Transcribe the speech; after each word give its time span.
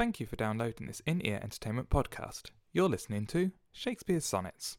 Thank 0.00 0.18
you 0.18 0.24
for 0.24 0.36
downloading 0.36 0.86
this 0.86 1.02
in 1.04 1.20
ear 1.26 1.38
entertainment 1.42 1.90
podcast. 1.90 2.44
You're 2.72 2.88
listening 2.88 3.26
to 3.26 3.52
Shakespeare's 3.70 4.24
Sonnets. 4.24 4.78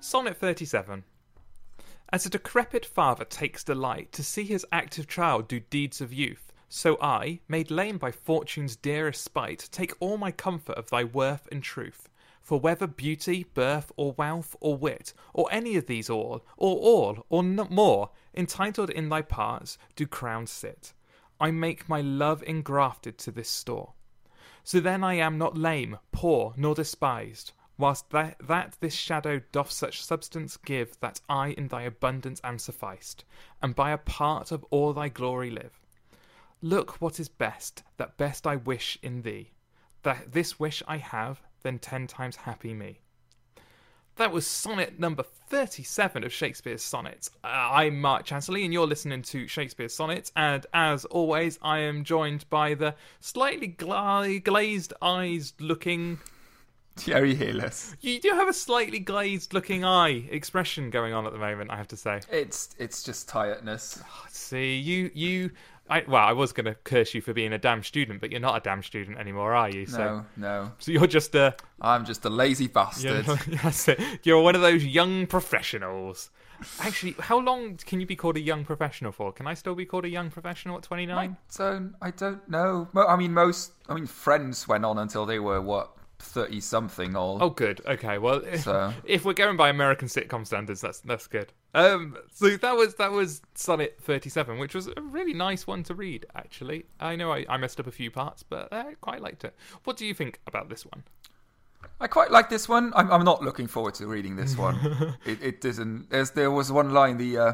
Sonnet 0.00 0.36
37. 0.36 1.04
As 2.12 2.26
a 2.26 2.28
decrepit 2.28 2.84
father 2.84 3.24
takes 3.24 3.64
delight 3.64 4.12
to 4.12 4.22
see 4.22 4.44
his 4.44 4.66
active 4.70 5.08
child 5.08 5.48
do 5.48 5.60
deeds 5.60 6.02
of 6.02 6.12
youth, 6.12 6.52
so 6.68 6.98
I, 7.00 7.40
made 7.48 7.70
lame 7.70 7.96
by 7.96 8.12
fortune's 8.12 8.76
dearest 8.76 9.24
spite, 9.24 9.70
take 9.72 9.94
all 9.98 10.18
my 10.18 10.30
comfort 10.30 10.76
of 10.76 10.90
thy 10.90 11.04
worth 11.04 11.48
and 11.50 11.62
truth. 11.62 12.10
For 12.42 12.58
whether 12.58 12.88
beauty, 12.88 13.44
birth, 13.54 13.92
or 13.96 14.12
wealth, 14.12 14.56
or 14.60 14.76
wit, 14.76 15.14
or 15.32 15.48
any 15.52 15.76
of 15.76 15.86
these 15.86 16.10
all, 16.10 16.44
or 16.56 16.76
all, 16.76 17.24
or 17.28 17.42
more, 17.42 18.10
entitled 18.34 18.90
in 18.90 19.08
thy 19.08 19.22
parts, 19.22 19.78
do 19.94 20.08
crowned 20.08 20.48
sit, 20.48 20.92
I 21.40 21.52
make 21.52 21.88
my 21.88 22.00
love 22.00 22.42
engrafted 22.42 23.16
to 23.18 23.30
this 23.30 23.48
store. 23.48 23.92
So 24.64 24.80
then 24.80 25.04
I 25.04 25.14
am 25.14 25.38
not 25.38 25.56
lame, 25.56 25.98
poor, 26.10 26.52
nor 26.56 26.74
despised, 26.74 27.52
whilst 27.78 28.10
that, 28.10 28.36
that 28.46 28.76
this 28.80 28.94
shadow 28.94 29.40
doth 29.52 29.70
such 29.70 30.04
substance 30.04 30.56
give 30.56 30.98
that 31.00 31.20
I 31.28 31.48
in 31.50 31.68
thy 31.68 31.82
abundance 31.82 32.40
am 32.42 32.58
sufficed, 32.58 33.24
and 33.62 33.74
by 33.74 33.92
a 33.92 33.98
part 33.98 34.50
of 34.50 34.64
all 34.70 34.92
thy 34.92 35.08
glory 35.08 35.50
live. 35.50 35.80
Look 36.60 37.00
what 37.00 37.20
is 37.20 37.28
best, 37.28 37.82
that 37.98 38.16
best 38.16 38.46
I 38.46 38.56
wish 38.56 38.98
in 39.00 39.22
thee. 39.22 39.52
That 40.02 40.32
this 40.32 40.58
wish 40.58 40.82
I 40.88 40.96
have, 40.96 41.40
then 41.62 41.78
ten 41.78 42.06
times 42.06 42.36
happy 42.36 42.74
me. 42.74 43.00
That 44.16 44.30
was 44.30 44.46
sonnet 44.46 44.98
number 45.00 45.22
37 45.22 46.22
of 46.22 46.32
Shakespeare's 46.32 46.82
Sonnets. 46.82 47.30
Uh, 47.42 47.46
I'm 47.46 47.98
Mark 48.00 48.26
Chatterley, 48.26 48.62
and 48.62 48.72
you're 48.72 48.86
listening 48.86 49.22
to 49.22 49.48
Shakespeare's 49.48 49.94
Sonnets. 49.94 50.30
And 50.36 50.66
as 50.74 51.06
always, 51.06 51.58
I 51.62 51.78
am 51.78 52.04
joined 52.04 52.48
by 52.50 52.74
the 52.74 52.94
slightly 53.20 53.68
gla- 53.68 54.38
glazed 54.40 54.92
eyes 55.00 55.54
looking. 55.58 56.18
Thierry 56.96 57.34
Hearless. 57.34 57.96
You 58.02 58.20
do 58.20 58.30
have 58.30 58.48
a 58.48 58.52
slightly 58.52 58.98
glazed 58.98 59.54
looking 59.54 59.82
eye 59.82 60.28
expression 60.30 60.90
going 60.90 61.14
on 61.14 61.26
at 61.26 61.32
the 61.32 61.38
moment, 61.38 61.70
I 61.70 61.76
have 61.76 61.88
to 61.88 61.96
say. 61.96 62.20
It's 62.30 62.68
it's 62.78 63.02
just 63.02 63.30
tiredness. 63.30 64.02
See, 64.28 64.76
you 64.76 65.10
you 65.14 65.52
I, 65.90 66.04
well, 66.08 66.24
I 66.24 66.32
was 66.32 66.52
going 66.52 66.66
to 66.66 66.74
curse 66.74 67.12
you 67.12 67.20
for 67.20 67.32
being 67.34 67.52
a 67.52 67.58
damn 67.58 67.82
student, 67.82 68.20
but 68.20 68.30
you're 68.30 68.40
not 68.40 68.56
a 68.56 68.60
damn 68.60 68.82
student 68.82 69.18
anymore, 69.18 69.52
are 69.52 69.68
you? 69.68 69.84
So, 69.86 69.98
No, 69.98 70.24
no. 70.36 70.72
so 70.78 70.92
you're 70.92 71.06
just 71.06 71.34
a 71.34 71.54
I'm 71.80 72.04
just 72.04 72.24
a 72.24 72.30
lazy 72.30 72.66
bastard. 72.68 73.26
you're, 73.26 73.36
that's 73.62 73.88
it. 73.88 74.00
You're 74.22 74.40
one 74.42 74.54
of 74.54 74.62
those 74.62 74.84
young 74.84 75.26
professionals. 75.26 76.30
Actually, 76.80 77.16
how 77.18 77.38
long 77.40 77.76
can 77.76 78.00
you 78.00 78.06
be 78.06 78.14
called 78.16 78.36
a 78.36 78.40
young 78.40 78.64
professional 78.64 79.10
for? 79.12 79.32
Can 79.32 79.46
I 79.48 79.54
still 79.54 79.74
be 79.74 79.84
called 79.84 80.04
a 80.04 80.08
young 80.08 80.30
professional 80.30 80.76
at 80.76 80.84
29? 80.84 81.36
So 81.48 81.90
I 82.00 82.10
don't 82.12 82.48
know. 82.48 82.88
I 82.94 83.16
mean, 83.16 83.32
most. 83.34 83.72
I 83.88 83.94
mean, 83.94 84.06
friends 84.06 84.68
went 84.68 84.84
on 84.84 84.98
until 84.98 85.26
they 85.26 85.40
were 85.40 85.60
what 85.60 85.90
thirty 86.20 86.60
something. 86.60 87.16
All. 87.16 87.38
Oh, 87.42 87.50
good. 87.50 87.80
Okay. 87.84 88.18
Well, 88.18 88.42
So- 88.58 88.92
if 89.04 89.24
we're 89.24 89.32
going 89.32 89.56
by 89.56 89.70
American 89.70 90.06
sitcom 90.06 90.46
standards, 90.46 90.80
that's 90.80 91.00
that's 91.00 91.26
good. 91.26 91.52
Um, 91.74 92.18
so 92.32 92.50
that 92.56 92.76
was 92.76 92.96
that 92.96 93.12
was 93.12 93.40
Sonnet 93.54 93.98
37, 94.02 94.58
which 94.58 94.74
was 94.74 94.88
a 94.88 95.00
really 95.00 95.32
nice 95.32 95.66
one 95.66 95.82
to 95.84 95.94
read. 95.94 96.26
Actually, 96.34 96.84
I 97.00 97.16
know 97.16 97.32
I, 97.32 97.46
I 97.48 97.56
messed 97.56 97.80
up 97.80 97.86
a 97.86 97.92
few 97.92 98.10
parts, 98.10 98.42
but 98.42 98.72
I 98.72 98.94
quite 99.00 99.22
liked 99.22 99.44
it. 99.44 99.54
What 99.84 99.96
do 99.96 100.04
you 100.04 100.14
think 100.14 100.40
about 100.46 100.68
this 100.68 100.84
one? 100.84 101.04
I 102.00 102.08
quite 102.08 102.30
like 102.30 102.50
this 102.50 102.68
one. 102.68 102.92
I'm, 102.94 103.10
I'm 103.10 103.24
not 103.24 103.42
looking 103.42 103.66
forward 103.66 103.94
to 103.94 104.06
reading 104.06 104.36
this 104.36 104.56
one. 104.56 105.16
it, 105.24 105.42
it 105.42 105.60
doesn't. 105.60 106.10
There's 106.10 106.32
there 106.32 106.50
was 106.50 106.70
one 106.70 106.92
line 106.92 107.16
the. 107.16 107.38
Uh, 107.38 107.52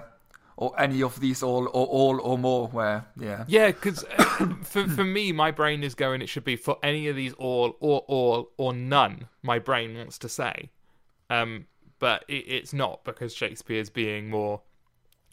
or 0.58 0.75
any 0.77 1.03
of 1.03 1.20
these 1.20 1.41
all 1.41 1.66
or 1.66 1.86
all 1.86 2.20
or 2.20 2.36
more 2.36 2.66
where 2.69 3.06
yeah 3.16 3.44
Yeah, 3.47 3.69
because 3.69 4.03
for 4.64 4.88
for 4.88 5.04
me, 5.04 5.31
my 5.31 5.53
brain 5.53 5.84
is 5.84 5.94
going. 5.94 6.20
It 6.20 6.28
should 6.28 6.44
be 6.44 6.56
for 6.56 6.78
any 6.82 7.06
of 7.06 7.14
these 7.14 7.32
all 7.34 7.76
or 7.78 8.00
all 8.09 8.50
or 8.56 8.72
none. 8.75 9.28
My 9.41 9.60
brain 9.60 9.97
wants 9.97 10.19
to 10.19 10.28
say, 10.28 10.70
um, 11.31 11.66
but 11.98 12.25
it, 12.28 12.44
it's 12.47 12.72
not 12.72 13.04
because 13.04 13.34
Shakespeare's 13.34 13.91
being 13.91 14.31
more. 14.31 14.60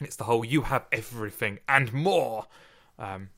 It's 0.00 0.16
the 0.16 0.24
whole 0.24 0.44
you 0.44 0.62
have 0.62 0.84
everything 0.92 1.58
and 1.68 1.92
more, 1.92 2.46
um, 2.98 3.30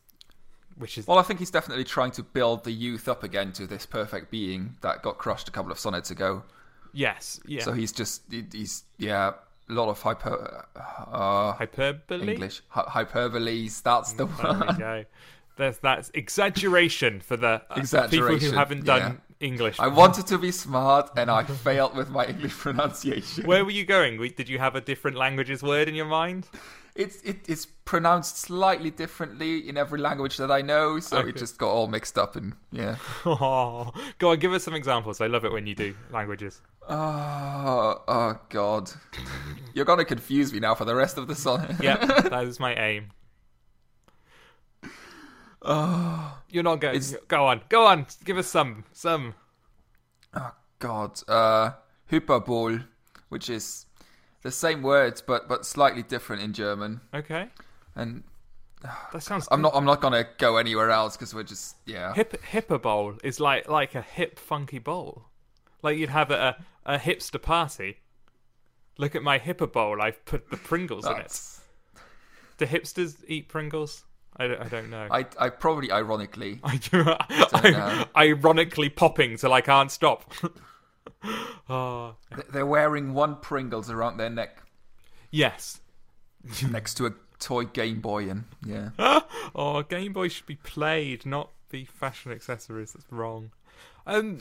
which 0.77 0.99
is 0.99 1.07
Well, 1.07 1.19
I 1.19 1.23
think 1.23 1.39
he's 1.39 1.51
definitely 1.51 1.85
trying 1.85 2.11
to 2.13 2.23
build 2.23 2.65
the 2.65 2.73
youth 2.73 3.09
up 3.09 3.23
again 3.23 3.53
to 3.53 3.67
this 3.67 3.87
perfect 3.87 4.31
being 4.31 4.77
that 4.81 5.03
got 5.03 5.19
crushed 5.19 5.49
a 5.49 5.53
couple 5.53 5.71
of 5.71 5.79
sonnets 5.79 6.11
ago. 6.11 6.43
yes, 6.93 7.39
yeah, 7.47 7.63
So 7.63 7.73
he's 7.73 7.93
just 7.93 8.23
he's 8.53 8.85
yeah 8.99 9.33
a 9.71 9.73
lot 9.73 9.89
of 9.89 10.01
hyper 10.01 10.65
uh, 10.75 11.53
hyperbole. 11.53 12.33
English 12.33 12.63
hy- 12.69 13.05
hyperboles. 13.05 13.83
That's 13.83 14.13
the 14.15 14.25
There 14.25 14.53
we 14.53 14.59
one. 14.67 14.79
go. 14.79 15.05
There's 15.57 15.79
that's 15.79 16.11
exaggeration 16.15 17.21
for 17.21 17.37
the 17.37 17.63
uh, 17.71 18.09
people 18.09 18.37
who 18.39 18.51
haven't 18.53 18.85
done. 18.85 19.21
English. 19.41 19.79
I 19.79 19.89
wanted 19.89 20.27
to 20.29 20.39
be 20.39 20.51
smart 20.51 21.11
and 21.17 21.31
I 21.31 21.45
failed 21.45 21.97
with 21.97 22.11
my 22.11 22.27
English 22.27 22.53
pronunciation. 22.59 23.47
Where 23.47 23.65
were 23.65 23.71
you 23.71 23.85
going? 23.85 24.21
Did 24.37 24.49
you 24.49 24.59
have 24.59 24.75
a 24.75 24.81
different 24.81 25.17
languages 25.17 25.63
word 25.63 25.89
in 25.89 25.95
your 25.95 26.07
mind? 26.07 26.47
It's 26.97 27.23
it, 27.23 27.39
it's 27.47 27.65
pronounced 27.85 28.39
slightly 28.39 28.91
differently 28.91 29.69
in 29.69 29.77
every 29.77 30.01
language 30.01 30.37
that 30.39 30.51
I 30.51 30.63
know, 30.63 30.99
so 30.99 31.19
Okay. 31.19 31.29
it 31.29 31.37
just 31.37 31.57
got 31.57 31.69
all 31.71 31.87
mixed 31.87 32.19
up 32.19 32.35
and 32.35 32.55
yeah. 32.73 32.97
Oh, 33.25 33.93
go 34.19 34.31
on, 34.31 34.39
give 34.41 34.53
us 34.53 34.65
some 34.65 34.75
examples. 34.75 35.21
I 35.21 35.29
love 35.29 35.45
it 35.45 35.53
when 35.53 35.67
you 35.69 35.77
do 35.77 35.95
languages. 36.11 36.61
Oh, 36.89 38.03
oh 38.09 38.39
God, 38.49 38.91
you're 39.75 39.85
gonna 39.85 40.05
confuse 40.05 40.53
me 40.53 40.59
now 40.59 40.75
for 40.75 40.85
the 40.85 40.95
rest 40.97 41.19
of 41.19 41.29
the 41.29 41.37
song. 41.37 41.77
yeah, 41.81 41.97
that 42.05 42.45
is 42.47 42.59
my 42.59 42.75
aim. 42.75 43.11
Oh, 45.69 46.39
You're 46.51 46.63
not 46.65 46.81
going. 46.81 46.97
It's- 46.97 47.15
Go 47.29 47.47
on, 47.47 47.61
go 47.69 47.87
on. 47.87 48.07
Give 48.25 48.39
us 48.39 48.47
some, 48.49 48.85
some. 48.93 49.35
oh 50.35 50.53
God. 50.79 51.21
Uh, 51.29 51.73
Hyperbol, 52.11 52.85
which 53.29 53.51
is 53.51 53.85
the 54.43 54.51
same 54.51 54.81
words 54.83 55.21
but 55.21 55.47
but 55.49 55.67
slightly 55.67 56.03
different 56.03 56.43
in 56.43 56.53
German, 56.55 57.01
Okay, 57.13 57.49
and 57.95 58.23
that 59.13 59.23
sounds. 59.23 59.47
I'm 59.51 59.61
not 59.61 59.73
I'm 59.75 59.85
not 59.85 60.01
gonna 60.01 60.25
go 60.39 60.57
anywhere 60.57 60.91
else 60.91 61.17
because 61.17 61.35
we're 61.35 61.43
just 61.43 61.77
yeah. 61.85 62.15
Hip 62.15 62.41
hipper 62.51 62.81
bowl 62.81 63.15
is 63.23 63.41
like 63.41 63.69
like 63.69 63.95
a 63.95 64.01
hip 64.01 64.39
funky 64.39 64.79
bowl, 64.79 65.27
like 65.83 65.99
you'd 65.99 66.09
have 66.09 66.31
at 66.31 66.57
a, 66.87 66.95
a 66.95 66.99
hipster 66.99 67.41
party. 67.43 67.99
Look 68.97 69.15
at 69.15 69.23
my 69.23 69.39
hipper 69.39 69.71
bowl. 69.71 70.01
I've 70.01 70.25
put 70.25 70.51
the 70.51 70.57
Pringles 70.57 71.05
in 71.07 71.13
it. 71.13 71.17
That's, 71.19 71.61
Do 72.57 72.67
hipsters 72.67 73.23
eat 73.29 73.49
Pringles? 73.49 74.05
I 74.39 74.47
don't, 74.47 74.61
I 74.61 74.69
don't 74.69 74.91
know. 74.91 75.09
I 75.11 75.27
I 75.39 75.49
probably 75.49 75.91
ironically 75.91 76.61
I 76.65 76.81
know. 76.93 77.17
I'm 77.53 78.07
ironically 78.17 78.89
popping 78.89 79.37
till 79.37 79.53
I 79.53 79.61
can't 79.61 79.91
stop. 79.91 80.33
oh, 81.69 82.15
they're 82.53 82.67
wearing 82.67 83.15
one 83.15 83.37
Pringles 83.37 83.91
around 83.91 84.19
their 84.19 84.31
neck 84.31 84.63
yes. 85.31 85.81
next 86.71 86.95
to 86.95 87.07
a 87.07 87.13
toy 87.39 87.65
Game 87.65 88.01
Boy, 88.01 88.29
and 88.31 88.45
yeah. 88.65 88.91
Oh, 89.55 89.83
Game 89.83 90.13
Boy 90.13 90.29
should 90.29 90.47
be 90.47 90.57
played, 90.57 91.27
not 91.27 91.51
be 91.71 91.85
fashion 91.85 92.33
accessories. 92.33 92.93
That's 92.93 93.07
wrong. 93.11 93.51
Um, 94.07 94.39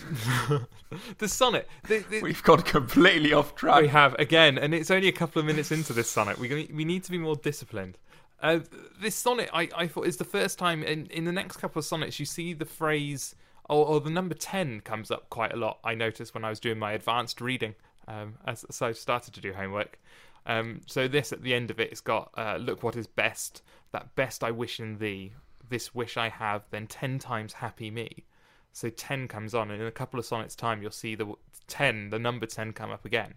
the 1.17 1.27
sonnet. 1.27 1.67
The, 1.87 1.99
the, 2.09 2.21
We've 2.21 2.41
got 2.43 2.65
completely 2.65 3.33
off 3.33 3.55
track. 3.55 3.81
we 3.81 3.87
have 3.89 4.13
again, 4.15 4.57
and 4.57 4.73
it's 4.73 4.89
only 4.89 5.09
a 5.09 5.13
couple 5.13 5.39
of 5.41 5.45
minutes 5.45 5.71
into 5.71 5.93
this 5.93 6.09
sonnet. 6.09 6.37
We 6.37 6.69
we 6.73 6.85
need 6.85 7.03
to 7.03 7.11
be 7.11 7.17
more 7.17 7.35
disciplined. 7.35 7.97
Uh, 8.39 8.59
this 9.01 9.15
sonnet, 9.15 9.49
I, 9.51 9.69
I 9.75 9.87
thought, 9.87 10.05
is 10.05 10.17
the 10.17 10.23
first 10.23 10.59
time 10.59 10.83
in 10.83 11.07
in 11.07 11.25
the 11.25 11.31
next 11.31 11.57
couple 11.57 11.79
of 11.79 11.85
sonnets 11.85 12.19
you 12.19 12.25
see 12.25 12.53
the 12.53 12.65
phrase 12.65 13.35
or, 13.67 13.85
or 13.85 13.99
the 13.99 14.11
number 14.11 14.35
ten 14.35 14.79
comes 14.81 15.09
up 15.09 15.29
quite 15.29 15.53
a 15.53 15.57
lot. 15.57 15.79
I 15.83 15.95
noticed 15.95 16.33
when 16.33 16.45
I 16.45 16.49
was 16.49 16.59
doing 16.59 16.79
my 16.79 16.91
advanced 16.91 17.41
reading, 17.41 17.75
um, 18.07 18.35
as, 18.45 18.63
as 18.69 18.81
I 18.81 18.91
started 18.91 19.33
to 19.33 19.41
do 19.41 19.53
homework. 19.53 20.00
Um, 20.45 20.81
so 20.85 21.07
this 21.07 21.33
at 21.33 21.41
the 21.41 21.53
end 21.53 21.71
of 21.71 21.79
it, 21.79 21.91
it's 21.91 22.00
got 22.00 22.31
uh, 22.38 22.57
look 22.57 22.83
what 22.83 22.95
is 22.95 23.07
best, 23.07 23.63
that 23.91 24.15
best 24.15 24.44
I 24.44 24.51
wish 24.51 24.79
in 24.79 25.00
thee, 25.00 25.33
this 25.67 25.94
wish 25.95 26.15
I 26.15 26.29
have, 26.29 26.63
then 26.69 26.88
ten 26.88 27.19
times 27.19 27.53
happy 27.53 27.91
me. 27.91 28.23
So 28.71 28.89
ten 28.89 29.27
comes 29.27 29.56
on, 29.56 29.71
and 29.71 29.81
in 29.81 29.88
a 29.88 29.91
couple 29.91 30.19
of 30.19 30.25
sonnets 30.25 30.56
time, 30.56 30.81
you'll 30.81 30.91
see 30.91 31.15
the 31.15 31.33
ten, 31.67 32.12
the 32.12 32.19
number 32.19 32.45
ten, 32.45 32.71
come 32.71 32.91
up 32.91 33.03
again. 33.03 33.33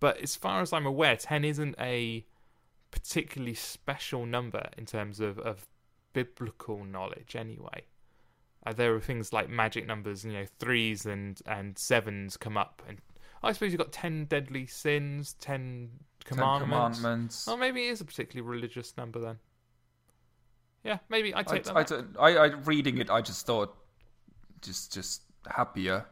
But 0.00 0.18
as 0.18 0.34
far 0.34 0.60
as 0.60 0.72
I'm 0.72 0.84
aware, 0.84 1.16
ten 1.16 1.44
isn't 1.44 1.76
a 1.78 2.26
particularly 2.92 3.54
special 3.54 4.24
number 4.24 4.68
in 4.78 4.86
terms 4.86 5.18
of, 5.18 5.38
of 5.40 5.66
biblical 6.12 6.84
knowledge, 6.84 7.34
anyway. 7.34 7.82
Uh, 8.64 8.72
there 8.72 8.94
are 8.94 9.00
things 9.00 9.32
like 9.32 9.48
magic 9.50 9.86
numbers, 9.88 10.24
you 10.24 10.32
know, 10.32 10.44
threes 10.60 11.04
and 11.04 11.40
and 11.46 11.76
sevens 11.76 12.36
come 12.36 12.56
up, 12.56 12.80
and 12.88 12.98
I 13.42 13.50
suppose 13.50 13.72
you've 13.72 13.78
got 13.80 13.90
ten 13.90 14.26
deadly 14.26 14.66
sins, 14.66 15.34
10 15.40 15.90
commandments. 16.24 16.98
commandments. 17.00 17.48
Oh, 17.48 17.56
maybe 17.56 17.88
it 17.88 17.90
is 17.90 18.00
a 18.00 18.04
particularly 18.04 18.48
religious 18.48 18.96
number 18.96 19.18
then. 19.18 19.38
Yeah, 20.84 20.98
maybe 21.08 21.34
I 21.34 21.40
I, 21.40 21.42
take 21.42 21.64
that. 21.64 21.76
I, 21.76 21.82
don't- 21.82 22.16
I, 22.20 22.36
I 22.36 22.44
reading 22.46 22.98
it. 22.98 23.10
I 23.10 23.20
just 23.20 23.46
thought, 23.46 23.74
just 24.60 24.92
just 24.92 25.22
happier, 25.50 26.06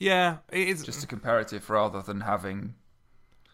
yeah, 0.00 0.38
it 0.50 0.66
is. 0.68 0.82
just 0.82 1.04
a 1.04 1.06
comparative 1.06 1.70
rather 1.70 2.02
than 2.02 2.20
having 2.22 2.74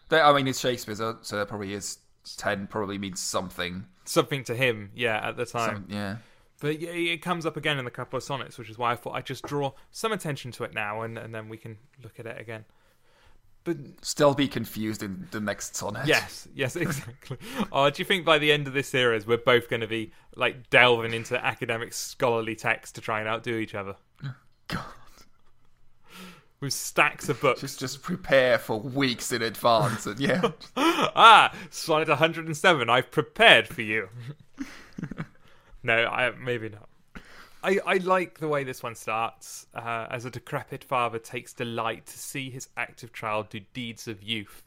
They- 0.09 0.19
I 0.19 0.33
mean, 0.33 0.47
it's 0.47 0.59
Shakespeare, 0.59 0.95
so, 0.95 1.19
so 1.21 1.35
there 1.35 1.45
probably 1.45 1.73
is 1.73 1.99
ten. 2.37 2.67
Probably 2.67 2.97
means 2.97 3.19
something. 3.19 3.85
Something 4.05 4.43
to 4.45 4.55
him, 4.55 4.91
yeah, 4.95 5.27
at 5.27 5.37
the 5.37 5.45
time. 5.45 5.75
Some, 5.75 5.85
yeah. 5.89 6.17
But 6.59 6.75
it 6.81 7.21
comes 7.23 7.45
up 7.45 7.57
again 7.57 7.79
in 7.79 7.85
the 7.85 7.91
couple 7.91 8.17
of 8.17 8.23
sonnets, 8.23 8.57
which 8.59 8.69
is 8.69 8.77
why 8.77 8.91
I 8.91 8.95
thought 8.95 9.15
I'd 9.15 9.25
just 9.25 9.43
draw 9.45 9.71
some 9.89 10.11
attention 10.11 10.51
to 10.51 10.63
it 10.63 10.73
now, 10.75 11.01
and, 11.01 11.17
and 11.17 11.33
then 11.33 11.49
we 11.49 11.57
can 11.57 11.77
look 12.03 12.19
at 12.19 12.27
it 12.27 12.39
again. 12.39 12.65
But 13.63 13.77
Still 14.01 14.33
be 14.33 14.47
confused 14.47 15.03
in 15.03 15.27
the 15.31 15.39
next 15.39 15.75
sonnet. 15.75 16.07
yes, 16.07 16.47
yes, 16.53 16.75
exactly. 16.77 17.37
oh, 17.71 17.89
do 17.89 18.01
you 18.01 18.05
think 18.05 18.25
by 18.25 18.37
the 18.39 18.51
end 18.51 18.67
of 18.67 18.73
this 18.73 18.87
series 18.87 19.27
we're 19.27 19.37
both 19.37 19.69
going 19.69 19.81
to 19.81 19.87
be 19.87 20.11
like 20.35 20.69
delving 20.71 21.13
into 21.13 21.43
academic 21.43 21.93
scholarly 21.93 22.55
texts 22.55 22.91
to 22.93 23.01
try 23.01 23.19
and 23.19 23.29
outdo 23.29 23.57
each 23.57 23.75
other 23.75 23.95
God. 24.67 24.83
With 26.61 26.73
stacks 26.73 27.27
of 27.27 27.41
books? 27.41 27.61
Just 27.61 27.79
just 27.79 28.01
prepare 28.01 28.57
for 28.57 28.79
weeks 28.79 29.31
in 29.31 29.41
advance, 29.41 30.05
and 30.05 30.19
yeah. 30.19 30.51
ah, 30.77 31.53
sonnet 31.69 32.07
107. 32.07 32.89
I've 32.89 33.11
prepared 33.11 33.67
for 33.67 33.81
you. 33.81 34.07
no, 35.83 36.05
I 36.05 36.31
maybe 36.31 36.69
not. 36.69 36.87
I, 37.63 37.79
I 37.85 37.97
like 37.97 38.39
the 38.39 38.47
way 38.47 38.63
this 38.63 38.81
one 38.81 38.95
starts. 38.95 39.67
Uh, 39.73 40.07
as 40.09 40.25
a 40.25 40.31
decrepit 40.31 40.83
father 40.83 41.19
takes 41.19 41.53
delight 41.53 42.05
to 42.07 42.17
see 42.17 42.49
his 42.49 42.69
active 42.77 43.13
child 43.13 43.49
do 43.49 43.59
deeds 43.73 44.07
of 44.07 44.23
youth. 44.23 44.63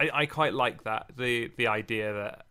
I, 0.00 0.10
I 0.12 0.26
quite 0.26 0.54
like 0.54 0.84
that 0.84 1.12
the 1.16 1.50
the 1.56 1.66
idea 1.66 2.12
that 2.12 2.46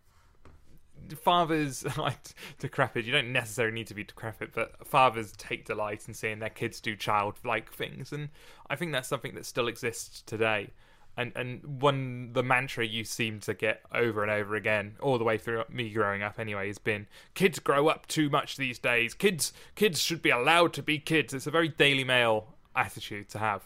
fathers 1.15 1.85
like 1.97 2.17
decrepit. 2.59 3.05
You 3.05 3.11
don't 3.11 3.31
necessarily 3.31 3.73
need 3.73 3.87
to 3.87 3.93
be 3.93 4.03
decrepit, 4.03 4.51
but 4.53 4.87
fathers 4.87 5.33
take 5.33 5.65
delight 5.65 6.07
in 6.07 6.13
seeing 6.13 6.39
their 6.39 6.49
kids 6.49 6.79
do 6.79 6.95
childlike 6.95 7.71
things, 7.71 8.11
and 8.11 8.29
I 8.69 8.75
think 8.75 8.91
that's 8.91 9.07
something 9.07 9.35
that 9.35 9.45
still 9.45 9.67
exists 9.67 10.21
today. 10.21 10.69
And 11.17 11.33
and 11.35 11.81
one 11.81 12.31
the 12.31 12.41
mantra 12.41 12.85
you 12.85 13.03
seem 13.03 13.41
to 13.41 13.53
get 13.53 13.81
over 13.93 14.21
and 14.23 14.31
over 14.31 14.55
again, 14.55 14.95
all 15.01 15.17
the 15.17 15.25
way 15.25 15.37
through 15.37 15.63
me 15.69 15.89
growing 15.89 16.23
up 16.23 16.39
anyway, 16.39 16.67
has 16.67 16.77
been 16.77 17.07
kids 17.33 17.59
grow 17.59 17.89
up 17.89 18.07
too 18.07 18.29
much 18.29 18.55
these 18.55 18.79
days. 18.79 19.13
Kids 19.13 19.51
kids 19.75 20.01
should 20.01 20.21
be 20.21 20.29
allowed 20.29 20.71
to 20.73 20.81
be 20.81 20.99
kids. 20.99 21.33
It's 21.33 21.47
a 21.47 21.51
very 21.51 21.67
Daily 21.67 22.05
Mail 22.05 22.55
attitude 22.77 23.27
to 23.29 23.39
have, 23.39 23.63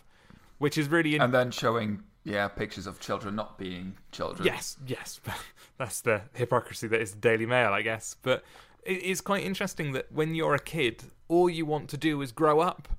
which 0.57 0.75
is 0.75 0.89
really 0.89 1.15
in- 1.15 1.21
and 1.21 1.33
then 1.33 1.51
showing 1.51 2.01
yeah 2.25 2.47
pictures 2.49 2.87
of 2.87 2.99
children 2.99 3.35
not 3.35 3.57
being 3.57 3.95
children. 4.11 4.45
Yes, 4.45 4.77
yes. 4.85 5.21
That's 5.77 6.01
the 6.01 6.21
hypocrisy 6.33 6.87
that 6.87 7.01
is 7.01 7.11
the 7.11 7.19
Daily 7.19 7.45
Mail, 7.45 7.71
I 7.71 7.81
guess. 7.81 8.15
But 8.21 8.43
it 8.83 9.01
is 9.01 9.21
quite 9.21 9.43
interesting 9.43 9.93
that 9.93 10.11
when 10.11 10.35
you're 10.35 10.55
a 10.55 10.59
kid, 10.59 11.03
all 11.27 11.49
you 11.49 11.65
want 11.65 11.89
to 11.89 11.97
do 11.97 12.21
is 12.21 12.31
grow 12.31 12.59
up. 12.59 12.89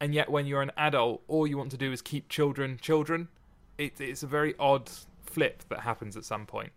And 0.00 0.14
yet 0.14 0.30
when 0.30 0.46
you're 0.46 0.62
an 0.62 0.72
adult, 0.76 1.22
all 1.26 1.46
you 1.46 1.56
want 1.56 1.70
to 1.70 1.76
do 1.76 1.92
is 1.92 2.02
keep 2.02 2.28
children 2.28 2.78
children. 2.80 3.28
It, 3.78 4.00
it's 4.00 4.22
a 4.22 4.26
very 4.26 4.54
odd 4.58 4.90
flip 5.24 5.62
that 5.68 5.80
happens 5.80 6.16
at 6.16 6.24
some 6.24 6.46
point. 6.46 6.72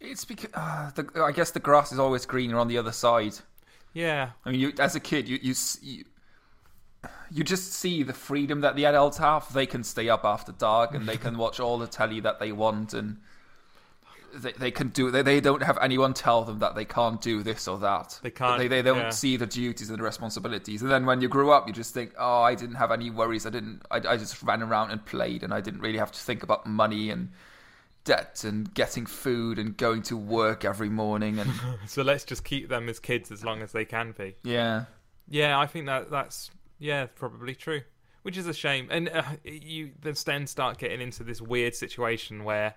It's 0.00 0.24
because 0.24 0.50
uh, 0.54 0.90
the, 0.94 1.22
I 1.22 1.32
guess 1.32 1.50
the 1.50 1.60
grass 1.60 1.92
is 1.92 1.98
always 1.98 2.24
greener 2.26 2.58
on 2.58 2.68
the 2.68 2.78
other 2.78 2.92
side. 2.92 3.34
Yeah, 3.92 4.30
I 4.44 4.50
mean, 4.50 4.60
you 4.60 4.72
as 4.78 4.94
a 4.94 5.00
kid, 5.00 5.28
you 5.28 5.38
you 5.42 5.54
you, 5.82 6.04
you 7.30 7.44
just 7.44 7.72
see 7.72 8.02
the 8.02 8.12
freedom 8.12 8.60
that 8.62 8.76
the 8.76 8.86
adults 8.86 9.18
have. 9.18 9.52
They 9.52 9.66
can 9.66 9.84
stay 9.84 10.08
up 10.08 10.24
after 10.24 10.52
dark 10.52 10.94
and 10.94 11.08
they 11.08 11.16
can 11.16 11.38
watch 11.44 11.60
all 11.60 11.78
the 11.78 11.86
telly 11.86 12.20
that 12.20 12.38
they 12.40 12.52
want, 12.52 12.94
and 12.94 13.18
they 14.34 14.52
they 14.52 14.70
can 14.70 14.88
do. 14.88 15.10
They 15.10 15.22
they 15.22 15.40
don't 15.40 15.62
have 15.62 15.78
anyone 15.80 16.14
tell 16.14 16.44
them 16.44 16.58
that 16.60 16.74
they 16.74 16.84
can't 16.84 17.20
do 17.20 17.42
this 17.42 17.68
or 17.68 17.78
that. 17.78 18.18
They 18.22 18.30
can't, 18.30 18.58
They 18.58 18.68
they 18.68 18.82
don't 18.82 18.98
yeah. 18.98 19.10
see 19.10 19.36
the 19.36 19.46
duties 19.46 19.90
and 19.90 19.98
the 19.98 20.02
responsibilities. 20.02 20.82
And 20.82 20.90
then 20.90 21.06
when 21.06 21.20
you 21.20 21.28
grow 21.28 21.50
up, 21.50 21.66
you 21.66 21.72
just 21.72 21.94
think, 21.94 22.14
oh, 22.18 22.42
I 22.42 22.54
didn't 22.54 22.76
have 22.76 22.90
any 22.90 23.10
worries. 23.10 23.46
I 23.46 23.50
didn't. 23.50 23.82
I, 23.90 23.96
I 23.96 24.16
just 24.16 24.42
ran 24.42 24.62
around 24.62 24.90
and 24.90 25.04
played, 25.04 25.42
and 25.42 25.52
I 25.52 25.60
didn't 25.60 25.80
really 25.80 25.98
have 25.98 26.12
to 26.12 26.20
think 26.20 26.42
about 26.42 26.66
money 26.66 27.10
and 27.10 27.30
debt 28.04 28.42
and 28.42 28.72
getting 28.72 29.04
food 29.04 29.58
and 29.58 29.76
going 29.76 30.00
to 30.00 30.16
work 30.16 30.64
every 30.64 30.88
morning 30.88 31.38
and 31.38 31.50
so 31.86 32.00
let's 32.00 32.24
just 32.24 32.42
keep 32.42 32.70
them 32.70 32.88
as 32.88 32.98
kids 32.98 33.30
as 33.30 33.44
long 33.44 33.60
as 33.60 33.72
they 33.72 33.84
can 33.84 34.12
be. 34.16 34.34
yeah. 34.44 34.84
Yeah, 35.30 35.58
I 35.60 35.66
think 35.66 35.84
that 35.84 36.10
that's 36.10 36.50
yeah 36.78 37.06
probably 37.06 37.54
true, 37.54 37.82
which 38.22 38.36
is 38.36 38.46
a 38.46 38.54
shame. 38.54 38.88
And 38.90 39.08
uh, 39.08 39.22
you 39.44 39.92
then 40.00 40.46
start 40.46 40.78
getting 40.78 41.00
into 41.00 41.22
this 41.22 41.40
weird 41.40 41.74
situation 41.74 42.44
where 42.44 42.74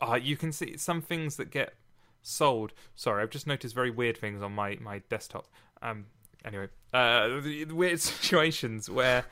uh, 0.00 0.18
you 0.20 0.36
can 0.36 0.52
see 0.52 0.76
some 0.76 1.02
things 1.02 1.36
that 1.36 1.50
get 1.50 1.74
sold. 2.22 2.72
Sorry, 2.94 3.22
I've 3.22 3.30
just 3.30 3.46
noticed 3.46 3.74
very 3.74 3.90
weird 3.90 4.16
things 4.16 4.42
on 4.42 4.52
my 4.52 4.78
my 4.80 5.00
desktop. 5.08 5.48
Um, 5.82 6.06
anyway, 6.44 6.68
uh, 6.92 7.40
weird 7.70 8.00
situations 8.00 8.88
where 8.88 9.24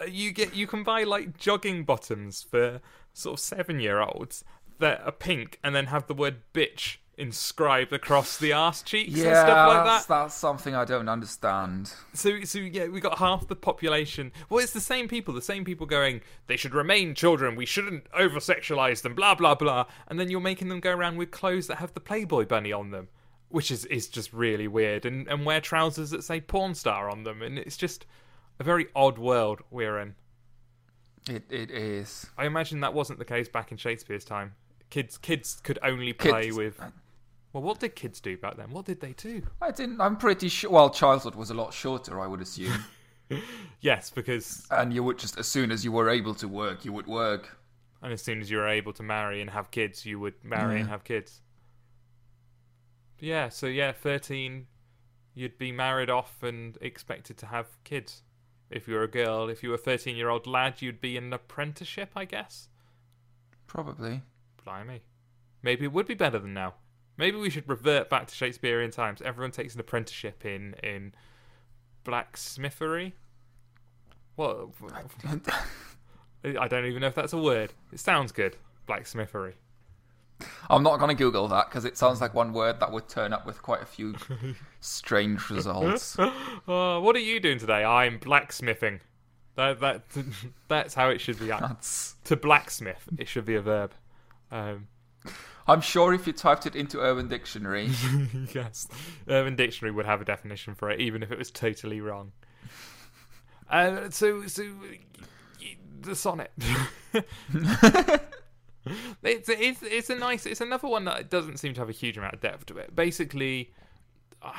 uh, 0.00 0.04
you 0.04 0.32
get 0.32 0.54
you 0.54 0.66
can 0.66 0.82
buy 0.82 1.04
like 1.04 1.36
jogging 1.36 1.84
bottoms 1.84 2.42
for 2.42 2.80
sort 3.12 3.34
of 3.34 3.40
seven 3.40 3.80
year 3.80 4.00
olds 4.00 4.44
that 4.78 5.02
are 5.04 5.12
pink 5.12 5.58
and 5.62 5.74
then 5.74 5.86
have 5.86 6.06
the 6.06 6.14
word 6.14 6.36
bitch 6.54 6.96
inscribed 7.20 7.92
across 7.92 8.38
the 8.38 8.52
arse 8.52 8.82
cheeks 8.82 9.14
and 9.14 9.20
stuff 9.20 9.68
like 9.68 9.76
that. 9.78 9.84
that's, 9.84 10.06
that's 10.06 10.34
something 10.34 10.74
I 10.74 10.84
don't 10.84 11.08
understand. 11.08 11.92
So, 12.14 12.42
so 12.44 12.58
yeah, 12.58 12.88
we 12.88 13.00
got 13.00 13.18
half 13.18 13.46
the 13.46 13.56
population. 13.56 14.32
Well, 14.48 14.62
it's 14.62 14.72
the 14.72 14.80
same 14.80 15.06
people, 15.06 15.34
the 15.34 15.42
same 15.42 15.64
people 15.64 15.86
going, 15.86 16.22
they 16.46 16.56
should 16.56 16.74
remain 16.74 17.14
children, 17.14 17.54
we 17.56 17.66
shouldn't 17.66 18.06
over 18.14 18.40
sexualize 18.40 19.02
them, 19.02 19.14
blah, 19.14 19.34
blah, 19.34 19.54
blah. 19.54 19.84
And 20.08 20.18
then 20.18 20.30
you're 20.30 20.40
making 20.40 20.68
them 20.68 20.80
go 20.80 20.92
around 20.92 21.18
with 21.18 21.30
clothes 21.30 21.66
that 21.68 21.76
have 21.76 21.94
the 21.94 22.00
Playboy 22.00 22.46
bunny 22.46 22.72
on 22.72 22.90
them, 22.90 23.08
which 23.48 23.70
is, 23.70 23.84
is 23.86 24.08
just 24.08 24.32
really 24.32 24.66
weird. 24.66 25.04
And, 25.04 25.28
and 25.28 25.44
wear 25.44 25.60
trousers 25.60 26.10
that 26.10 26.24
say 26.24 26.40
porn 26.40 26.74
star 26.74 27.10
on 27.10 27.24
them. 27.24 27.42
And 27.42 27.58
it's 27.58 27.76
just 27.76 28.06
a 28.58 28.64
very 28.64 28.86
odd 28.96 29.18
world 29.18 29.60
we're 29.70 29.98
in. 29.98 30.14
It 31.28 31.44
it 31.50 31.70
is. 31.70 32.26
I 32.38 32.46
imagine 32.46 32.80
that 32.80 32.94
wasn't 32.94 33.18
the 33.18 33.24
case 33.24 33.48
back 33.48 33.70
in 33.70 33.76
Shakespeare's 33.76 34.24
time. 34.24 34.54
Kids, 34.88 35.18
kids 35.18 35.60
could 35.62 35.78
only 35.82 36.12
play 36.12 36.44
Kids- 36.44 36.56
with. 36.56 36.80
Uh, 36.80 36.86
Well, 37.52 37.62
what 37.62 37.80
did 37.80 37.96
kids 37.96 38.20
do 38.20 38.36
back 38.36 38.56
then? 38.56 38.70
What 38.70 38.86
did 38.86 39.00
they 39.00 39.12
do? 39.12 39.42
I 39.60 39.72
didn't. 39.72 40.00
I'm 40.00 40.16
pretty 40.16 40.48
sure. 40.48 40.70
Well, 40.70 40.90
childhood 40.90 41.34
was 41.34 41.50
a 41.50 41.54
lot 41.54 41.74
shorter, 41.74 42.20
I 42.20 42.26
would 42.26 42.40
assume. 42.40 42.84
Yes, 43.80 44.10
because 44.10 44.66
and 44.70 44.92
you 44.92 45.02
would 45.04 45.18
just 45.18 45.38
as 45.38 45.46
soon 45.46 45.70
as 45.70 45.84
you 45.84 45.92
were 45.92 46.10
able 46.10 46.34
to 46.34 46.48
work, 46.48 46.84
you 46.84 46.92
would 46.92 47.06
work. 47.06 47.56
And 48.02 48.12
as 48.12 48.22
soon 48.22 48.40
as 48.40 48.50
you 48.50 48.58
were 48.58 48.68
able 48.68 48.92
to 48.94 49.02
marry 49.02 49.40
and 49.40 49.50
have 49.50 49.70
kids, 49.70 50.04
you 50.04 50.18
would 50.18 50.34
marry 50.42 50.80
and 50.80 50.88
have 50.88 51.04
kids. 51.04 51.40
Yeah, 53.18 53.50
so 53.50 53.66
yeah, 53.66 53.92
13, 53.92 54.66
you'd 55.34 55.58
be 55.58 55.70
married 55.70 56.10
off 56.10 56.42
and 56.42 56.78
expected 56.80 57.36
to 57.38 57.46
have 57.46 57.66
kids. 57.84 58.22
If 58.70 58.88
you 58.88 58.94
were 58.94 59.02
a 59.02 59.08
girl, 59.08 59.48
if 59.48 59.62
you 59.62 59.68
were 59.68 59.74
a 59.74 59.78
13 59.78 60.16
year 60.16 60.28
old 60.28 60.46
lad, 60.46 60.80
you'd 60.80 61.00
be 61.00 61.16
in 61.16 61.24
an 61.24 61.32
apprenticeship, 61.32 62.10
I 62.16 62.24
guess. 62.24 62.68
Probably. 63.66 64.22
Blimey. 64.64 65.02
Maybe 65.62 65.84
it 65.84 65.92
would 65.92 66.06
be 66.06 66.14
better 66.14 66.38
than 66.38 66.54
now. 66.54 66.74
Maybe 67.20 67.36
we 67.36 67.50
should 67.50 67.68
revert 67.68 68.08
back 68.08 68.28
to 68.28 68.34
Shakespearean 68.34 68.90
times. 68.90 69.20
Everyone 69.20 69.50
takes 69.50 69.74
an 69.74 69.80
apprenticeship 69.80 70.46
in, 70.46 70.74
in 70.82 71.12
blacksmithery. 72.02 73.12
What? 74.36 74.68
I 76.42 76.66
don't 76.66 76.84
even 76.86 77.02
know 77.02 77.08
if 77.08 77.14
that's 77.14 77.34
a 77.34 77.38
word. 77.38 77.74
It 77.92 78.00
sounds 78.00 78.32
good. 78.32 78.56
Blacksmithery. 78.88 79.52
I'm 80.70 80.82
not 80.82 80.98
going 80.98 81.14
to 81.14 81.14
Google 81.14 81.46
that 81.48 81.68
because 81.68 81.84
it 81.84 81.98
sounds 81.98 82.22
like 82.22 82.32
one 82.32 82.54
word 82.54 82.80
that 82.80 82.90
would 82.90 83.06
turn 83.06 83.34
up 83.34 83.44
with 83.44 83.60
quite 83.60 83.82
a 83.82 83.86
few 83.86 84.14
strange 84.80 85.50
results. 85.50 86.16
Oh, 86.18 87.00
what 87.04 87.14
are 87.16 87.20
you 87.20 87.38
doing 87.38 87.58
today? 87.58 87.84
I'm 87.84 88.16
blacksmithing. 88.16 89.00
That 89.56 89.78
that 89.80 90.02
that's 90.68 90.94
how 90.94 91.10
it 91.10 91.20
should 91.20 91.38
be. 91.38 91.48
That's. 91.48 92.16
To 92.24 92.36
blacksmith, 92.36 93.10
it 93.18 93.28
should 93.28 93.44
be 93.44 93.56
a 93.56 93.60
verb. 93.60 93.92
Um, 94.50 94.86
I'm 95.66 95.80
sure 95.80 96.12
if 96.12 96.26
you 96.26 96.32
typed 96.32 96.66
it 96.66 96.74
into 96.74 97.00
Urban 97.00 97.28
Dictionary, 97.28 97.90
yes, 98.54 98.88
Urban 99.28 99.56
Dictionary 99.56 99.92
would 99.92 100.06
have 100.06 100.20
a 100.20 100.24
definition 100.24 100.74
for 100.74 100.90
it, 100.90 101.00
even 101.00 101.22
if 101.22 101.30
it 101.30 101.38
was 101.38 101.50
totally 101.50 102.00
wrong. 102.00 102.32
Uh, 103.70 104.10
so, 104.10 104.46
so 104.46 104.64
the 106.00 106.16
sonnet. 106.16 106.50
it's, 109.22 109.48
it's 109.48 109.82
it's 109.82 110.10
a 110.10 110.16
nice. 110.16 110.46
It's 110.46 110.60
another 110.60 110.88
one 110.88 111.04
that 111.04 111.30
doesn't 111.30 111.58
seem 111.58 111.74
to 111.74 111.80
have 111.80 111.88
a 111.88 111.92
huge 111.92 112.18
amount 112.18 112.34
of 112.34 112.40
depth 112.40 112.66
to 112.66 112.78
it. 112.78 112.94
Basically, 112.96 113.72
uh, 114.42 114.52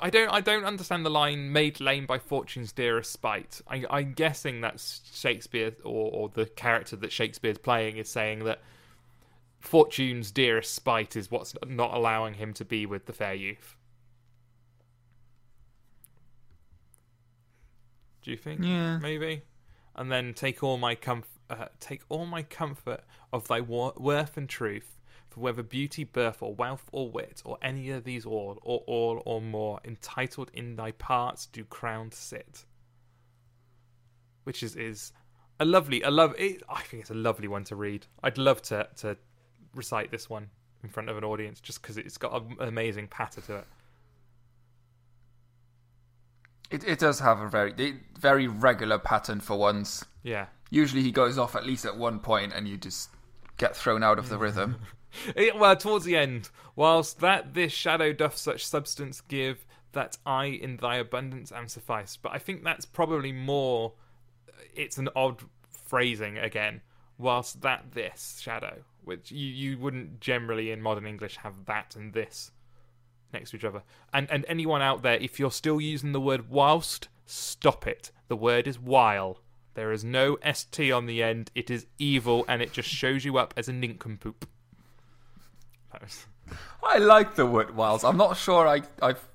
I 0.00 0.10
don't 0.10 0.28
I 0.28 0.40
don't 0.40 0.64
understand 0.64 1.04
the 1.04 1.10
line 1.10 1.52
"made 1.52 1.80
lame 1.80 2.06
by 2.06 2.18
fortune's 2.18 2.72
dearest 2.72 3.12
spite." 3.12 3.60
I, 3.68 3.84
I'm 3.90 4.12
guessing 4.14 4.60
that's 4.60 5.02
Shakespeare 5.12 5.72
or, 5.84 6.10
or 6.12 6.28
the 6.30 6.46
character 6.46 6.96
that 6.96 7.12
Shakespeare's 7.12 7.58
playing 7.58 7.98
is 7.98 8.08
saying 8.08 8.44
that 8.44 8.60
fortune's 9.64 10.30
dearest 10.30 10.74
spite 10.74 11.16
is 11.16 11.30
what's 11.30 11.54
not 11.66 11.94
allowing 11.94 12.34
him 12.34 12.52
to 12.54 12.64
be 12.64 12.86
with 12.86 13.06
the 13.06 13.12
fair 13.12 13.34
youth. 13.34 13.76
Do 18.22 18.30
you 18.30 18.36
think? 18.36 18.60
Yeah. 18.62 18.98
maybe. 18.98 19.42
And 19.96 20.10
then 20.10 20.34
take 20.34 20.62
all 20.62 20.76
my 20.76 20.94
comf- 20.94 21.24
uh, 21.48 21.66
take 21.80 22.02
all 22.08 22.26
my 22.26 22.42
comfort 22.42 23.04
of 23.32 23.48
thy 23.48 23.60
wor- 23.60 23.94
worth 23.96 24.36
and 24.36 24.48
truth. 24.48 24.98
For 25.28 25.40
whether 25.40 25.64
beauty, 25.64 26.04
birth, 26.04 26.42
or 26.42 26.54
wealth, 26.54 26.88
or 26.92 27.10
wit, 27.10 27.42
or 27.44 27.58
any 27.60 27.90
of 27.90 28.04
these 28.04 28.24
all, 28.24 28.60
or 28.62 28.84
all, 28.86 29.20
or 29.26 29.42
more, 29.42 29.80
entitled 29.84 30.48
in 30.54 30.76
thy 30.76 30.92
parts 30.92 31.46
do 31.46 31.64
crowned 31.64 32.14
sit. 32.14 32.64
Which 34.44 34.62
is 34.62 34.76
is 34.76 35.12
a 35.58 35.64
lovely, 35.64 36.02
a 36.02 36.10
love. 36.10 36.34
It, 36.38 36.62
I 36.68 36.82
think 36.82 37.00
it's 37.00 37.10
a 37.10 37.14
lovely 37.14 37.48
one 37.48 37.64
to 37.64 37.76
read. 37.76 38.06
I'd 38.22 38.38
love 38.38 38.62
to 38.62 38.88
to 38.98 39.16
recite 39.74 40.10
this 40.10 40.28
one 40.30 40.48
in 40.82 40.88
front 40.88 41.08
of 41.08 41.16
an 41.16 41.24
audience 41.24 41.60
just 41.60 41.80
because 41.82 41.96
it's 41.96 42.18
got 42.18 42.34
an 42.42 42.56
amazing 42.60 43.08
patter 43.08 43.40
to 43.42 43.56
it. 43.56 43.66
It 46.70 46.84
it 46.84 46.98
does 46.98 47.20
have 47.20 47.40
a 47.40 47.48
very 47.48 48.00
very 48.18 48.48
regular 48.48 48.98
pattern 48.98 49.40
for 49.40 49.56
once. 49.58 50.04
Yeah. 50.22 50.46
Usually 50.70 51.02
he 51.02 51.12
goes 51.12 51.38
off 51.38 51.54
at 51.54 51.66
least 51.66 51.84
at 51.84 51.96
one 51.96 52.18
point, 52.18 52.52
and 52.54 52.66
you 52.66 52.76
just 52.76 53.10
get 53.58 53.76
thrown 53.76 54.02
out 54.02 54.18
of 54.18 54.28
the 54.28 54.38
rhythm. 54.44 54.76
It- 55.36 55.56
well, 55.58 55.76
towards 55.76 56.04
the 56.04 56.16
end, 56.16 56.50
whilst 56.74 57.20
that 57.20 57.54
this 57.54 57.72
shadow 57.72 58.12
doth 58.12 58.36
such 58.36 58.66
substance 58.66 59.20
give, 59.20 59.66
that 59.92 60.18
I 60.26 60.46
in 60.46 60.78
thy 60.78 60.96
abundance 60.96 61.52
am 61.52 61.68
sufficed. 61.68 62.22
But 62.22 62.32
I 62.32 62.38
think 62.38 62.64
that's 62.64 62.84
probably 62.86 63.30
more. 63.32 63.92
It's 64.74 64.98
an 64.98 65.08
odd 65.14 65.42
phrasing 65.70 66.38
again. 66.38 66.80
Whilst 67.18 67.60
that 67.62 67.92
this 67.92 68.40
shadow, 68.42 68.82
which 69.04 69.30
you 69.30 69.46
you 69.46 69.78
wouldn't 69.78 70.20
generally 70.20 70.70
in 70.70 70.80
modern 70.82 71.06
English 71.06 71.36
have 71.36 71.64
that 71.66 71.96
and 71.96 72.12
this 72.12 72.50
next 73.32 73.50
to 73.50 73.56
each 73.56 73.64
other. 73.64 73.82
And 74.12 74.30
and 74.30 74.44
anyone 74.48 74.82
out 74.82 75.02
there, 75.02 75.16
if 75.16 75.38
you're 75.38 75.50
still 75.50 75.80
using 75.80 76.12
the 76.12 76.20
word 76.20 76.48
whilst, 76.50 77.08
stop 77.26 77.86
it. 77.86 78.10
The 78.28 78.36
word 78.36 78.66
is 78.66 78.78
while. 78.78 79.40
There 79.74 79.92
is 79.92 80.04
no 80.04 80.38
st 80.52 80.92
on 80.92 81.06
the 81.06 81.22
end. 81.22 81.50
It 81.54 81.68
is 81.70 81.86
evil, 81.98 82.44
and 82.48 82.62
it 82.62 82.72
just 82.72 82.88
shows 82.88 83.24
you 83.24 83.36
up 83.38 83.52
as 83.56 83.68
a 83.68 83.72
nincompoop. 83.72 84.48
Was- 86.00 86.26
I 86.82 86.98
like 86.98 87.34
the 87.34 87.46
word 87.46 87.74
whilst. 87.74 88.04
I'm 88.04 88.16
not 88.16 88.36
sure 88.36 88.68
I 88.68 88.82
I've 89.02 89.28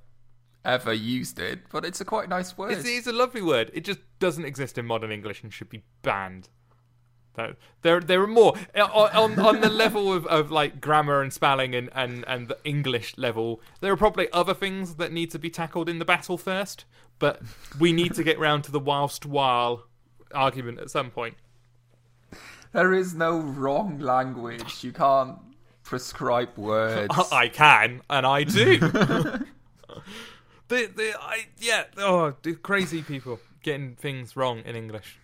ever 0.66 0.94
used 0.94 1.40
it, 1.40 1.60
but 1.72 1.86
it's 1.86 2.02
a 2.02 2.06
quite 2.06 2.30
nice 2.30 2.58
word. 2.58 2.72
It's, 2.72 2.88
it's 2.88 3.08
a 3.08 3.14
lovely 3.14 3.42
word. 3.42 3.72
It 3.74 3.84
just 3.84 4.00
doesn't 4.20 4.46
exist 4.46 4.78
in 4.78 4.86
modern 4.86 5.12
English 5.12 5.44
and 5.44 5.54
should 5.54 5.70
be 5.70 5.84
banned. 6.02 6.50
That- 7.36 7.56
There, 7.82 8.00
there 8.00 8.22
are 8.22 8.28
more 8.28 8.56
eh, 8.74 8.82
on, 8.82 9.10
on, 9.12 9.40
on 9.40 9.62
the 9.62 9.70
level 9.70 10.12
of, 10.12 10.26
of 10.28 10.52
like 10.52 10.82
grammar 10.82 11.22
and 11.22 11.32
spelling 11.32 11.74
and, 11.76 11.90
and, 11.94 12.26
and 12.28 12.48
the 12.48 12.58
English 12.64 13.18
level. 13.18 13.62
There 13.82 13.94
are 13.94 13.98
probably 13.98 14.32
other 14.32 14.54
things 14.54 14.96
that 14.96 15.12
need 15.12 15.32
to 15.32 15.40
be 15.40 15.50
tackled 15.50 15.88
in 15.88 16.00
the 16.00 16.06
battle 16.06 16.38
first, 16.38 16.86
but 17.20 17.42
we 17.80 17.94
need 17.94 18.14
to 18.16 18.24
get 18.24 18.40
round 18.40 18.64
to 18.66 18.72
the 18.72 18.80
whilst 18.80 19.26
while 19.26 19.86
argument 20.34 20.80
at 20.80 20.90
some 20.90 21.12
point. 21.12 21.36
There 22.72 22.94
is 22.94 23.16
no 23.16 23.40
wrong 23.40 24.00
language. 24.00 24.84
You 24.84 24.92
can't 24.92 25.38
prescribe 25.84 26.56
words. 26.58 27.14
I 27.32 27.48
can, 27.48 28.02
and 28.10 28.26
I 28.28 28.44
do. 28.44 28.78
the, 28.80 29.46
the, 30.68 31.16
I, 31.20 31.48
yeah, 31.58 31.86
oh, 31.98 32.36
crazy 32.62 33.02
people 33.02 33.40
getting 33.64 33.96
things 33.96 34.36
wrong 34.36 34.60
in 34.66 34.76
English. 34.76 35.18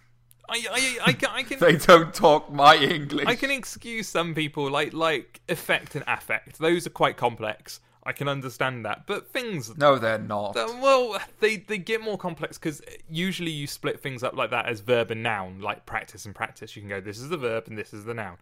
I, 0.50 0.66
I, 0.72 0.98
I, 1.08 1.14
can- 1.14 1.30
I 1.32 1.44
can, 1.44 1.60
they 1.68 1.78
don't 1.78 2.14
talk 2.14 2.52
my 2.52 2.76
English. 2.78 3.26
I 3.28 3.36
can 3.36 3.52
excuse 3.52 4.08
some 4.08 4.34
people 4.36 4.70
like 4.70 4.94
like 4.94 5.42
effect 5.50 5.96
and 5.96 6.04
affect. 6.08 6.60
Those 6.60 6.86
are 6.88 6.92
quite 6.92 7.18
complex. 7.18 7.80
I 8.08 8.12
can 8.12 8.28
understand 8.28 8.86
that, 8.86 9.08
but 9.08 9.32
things. 9.34 9.76
No, 9.78 9.98
they're 9.98 10.20
not. 10.20 10.56
uh, 10.56 10.68
Well, 10.80 11.20
they 11.40 11.58
they 11.58 11.80
get 11.80 12.02
more 12.02 12.18
complex 12.20 12.58
because 12.60 12.82
usually 13.10 13.50
you 13.50 13.66
split 13.66 14.00
things 14.00 14.22
up 14.24 14.36
like 14.36 14.52
that 14.52 14.68
as 14.68 14.82
verb 14.82 15.10
and 15.10 15.24
noun, 15.24 15.60
like 15.60 15.88
practice 15.88 16.26
and 16.26 16.36
practice. 16.36 16.76
You 16.76 16.84
can 16.84 16.90
go, 16.90 17.02
this 17.02 17.18
is 17.18 17.30
the 17.30 17.38
verb 17.38 17.64
and 17.68 17.76
this 17.78 17.94
is 17.94 18.06
the 18.06 18.14
noun. 18.14 18.38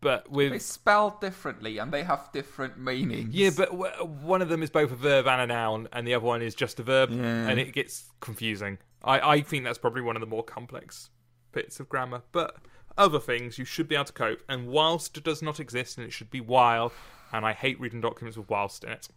But 0.00 0.30
with 0.30 0.52
They 0.52 0.60
spell 0.60 1.18
differently 1.20 1.78
and 1.78 1.90
they 1.92 2.04
have 2.04 2.30
different 2.32 2.78
meanings. 2.78 3.34
Yeah, 3.34 3.50
but 3.56 3.70
w- 3.72 3.90
one 4.22 4.40
of 4.40 4.48
them 4.48 4.62
is 4.62 4.70
both 4.70 4.92
a 4.92 4.96
verb 4.96 5.26
and 5.26 5.40
a 5.40 5.46
noun, 5.48 5.88
and 5.92 6.06
the 6.06 6.14
other 6.14 6.24
one 6.24 6.40
is 6.40 6.54
just 6.54 6.78
a 6.78 6.84
verb, 6.84 7.10
Yeah. 7.10 7.48
and 7.48 7.58
it 7.58 7.72
gets 7.72 8.08
confusing. 8.20 8.78
I, 9.02 9.18
I 9.34 9.40
think 9.40 9.64
that's 9.64 9.78
probably 9.78 10.02
one 10.02 10.14
of 10.14 10.20
the 10.20 10.26
more 10.28 10.44
complex 10.44 11.10
bits 11.52 11.80
of 11.80 11.88
grammar. 11.88 12.22
But 12.32 12.56
other 12.96 13.20
things 13.20 13.58
you 13.58 13.64
should 13.64 13.88
be 13.88 13.94
able 13.94 14.06
to 14.06 14.12
cope, 14.12 14.40
and 14.48 14.68
whilst 14.68 15.22
does 15.22 15.42
not 15.42 15.60
exist, 15.60 15.98
and 15.98 16.06
it 16.06 16.10
should 16.10 16.30
be 16.30 16.40
while, 16.40 16.92
and 17.32 17.46
I 17.46 17.52
hate 17.52 17.80
reading 17.80 18.00
documents 18.00 18.36
with 18.36 18.48
whilst 18.48 18.84
in 18.84 18.90
it. 18.90 19.08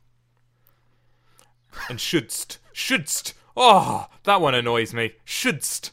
And 1.89 2.00
shouldst. 2.00 2.59
Shouldst. 2.73 3.33
Oh, 3.55 4.07
that 4.23 4.41
one 4.41 4.55
annoys 4.55 4.93
me. 4.93 5.13
Shouldst. 5.23 5.91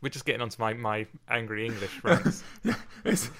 We're 0.00 0.10
just 0.10 0.24
getting 0.24 0.42
onto 0.42 0.60
my, 0.60 0.74
my 0.74 1.06
angry 1.28 1.66
English 1.66 2.04
rants. 2.04 2.42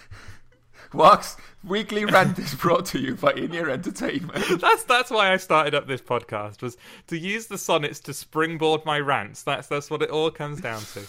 It's- 0.87 0.95
Wax 0.95 1.37
Weekly 1.65 2.05
Rant 2.05 2.39
is 2.39 2.55
brought 2.55 2.87
to 2.87 2.99
you 2.99 3.15
by 3.17 3.33
In 3.33 3.53
Ear 3.55 3.71
Entertainment. 3.71 4.61
that's 4.61 4.85
that's 4.85 5.11
why 5.11 5.33
I 5.33 5.37
started 5.37 5.75
up 5.75 5.87
this 5.87 6.01
podcast 6.01 6.63
was 6.63 6.77
to 7.09 7.19
use 7.19 7.47
the 7.47 7.59
sonnets 7.59 8.01
to 8.01 8.15
springboard 8.15 8.85
my 8.85 8.99
rants. 9.01 9.43
That's 9.43 9.67
that's 9.69 9.91
what 9.91 10.03
it 10.03 10.11
all 10.11 10.31
comes 10.31 10.61
down 10.61 10.81
to. 10.95 11.03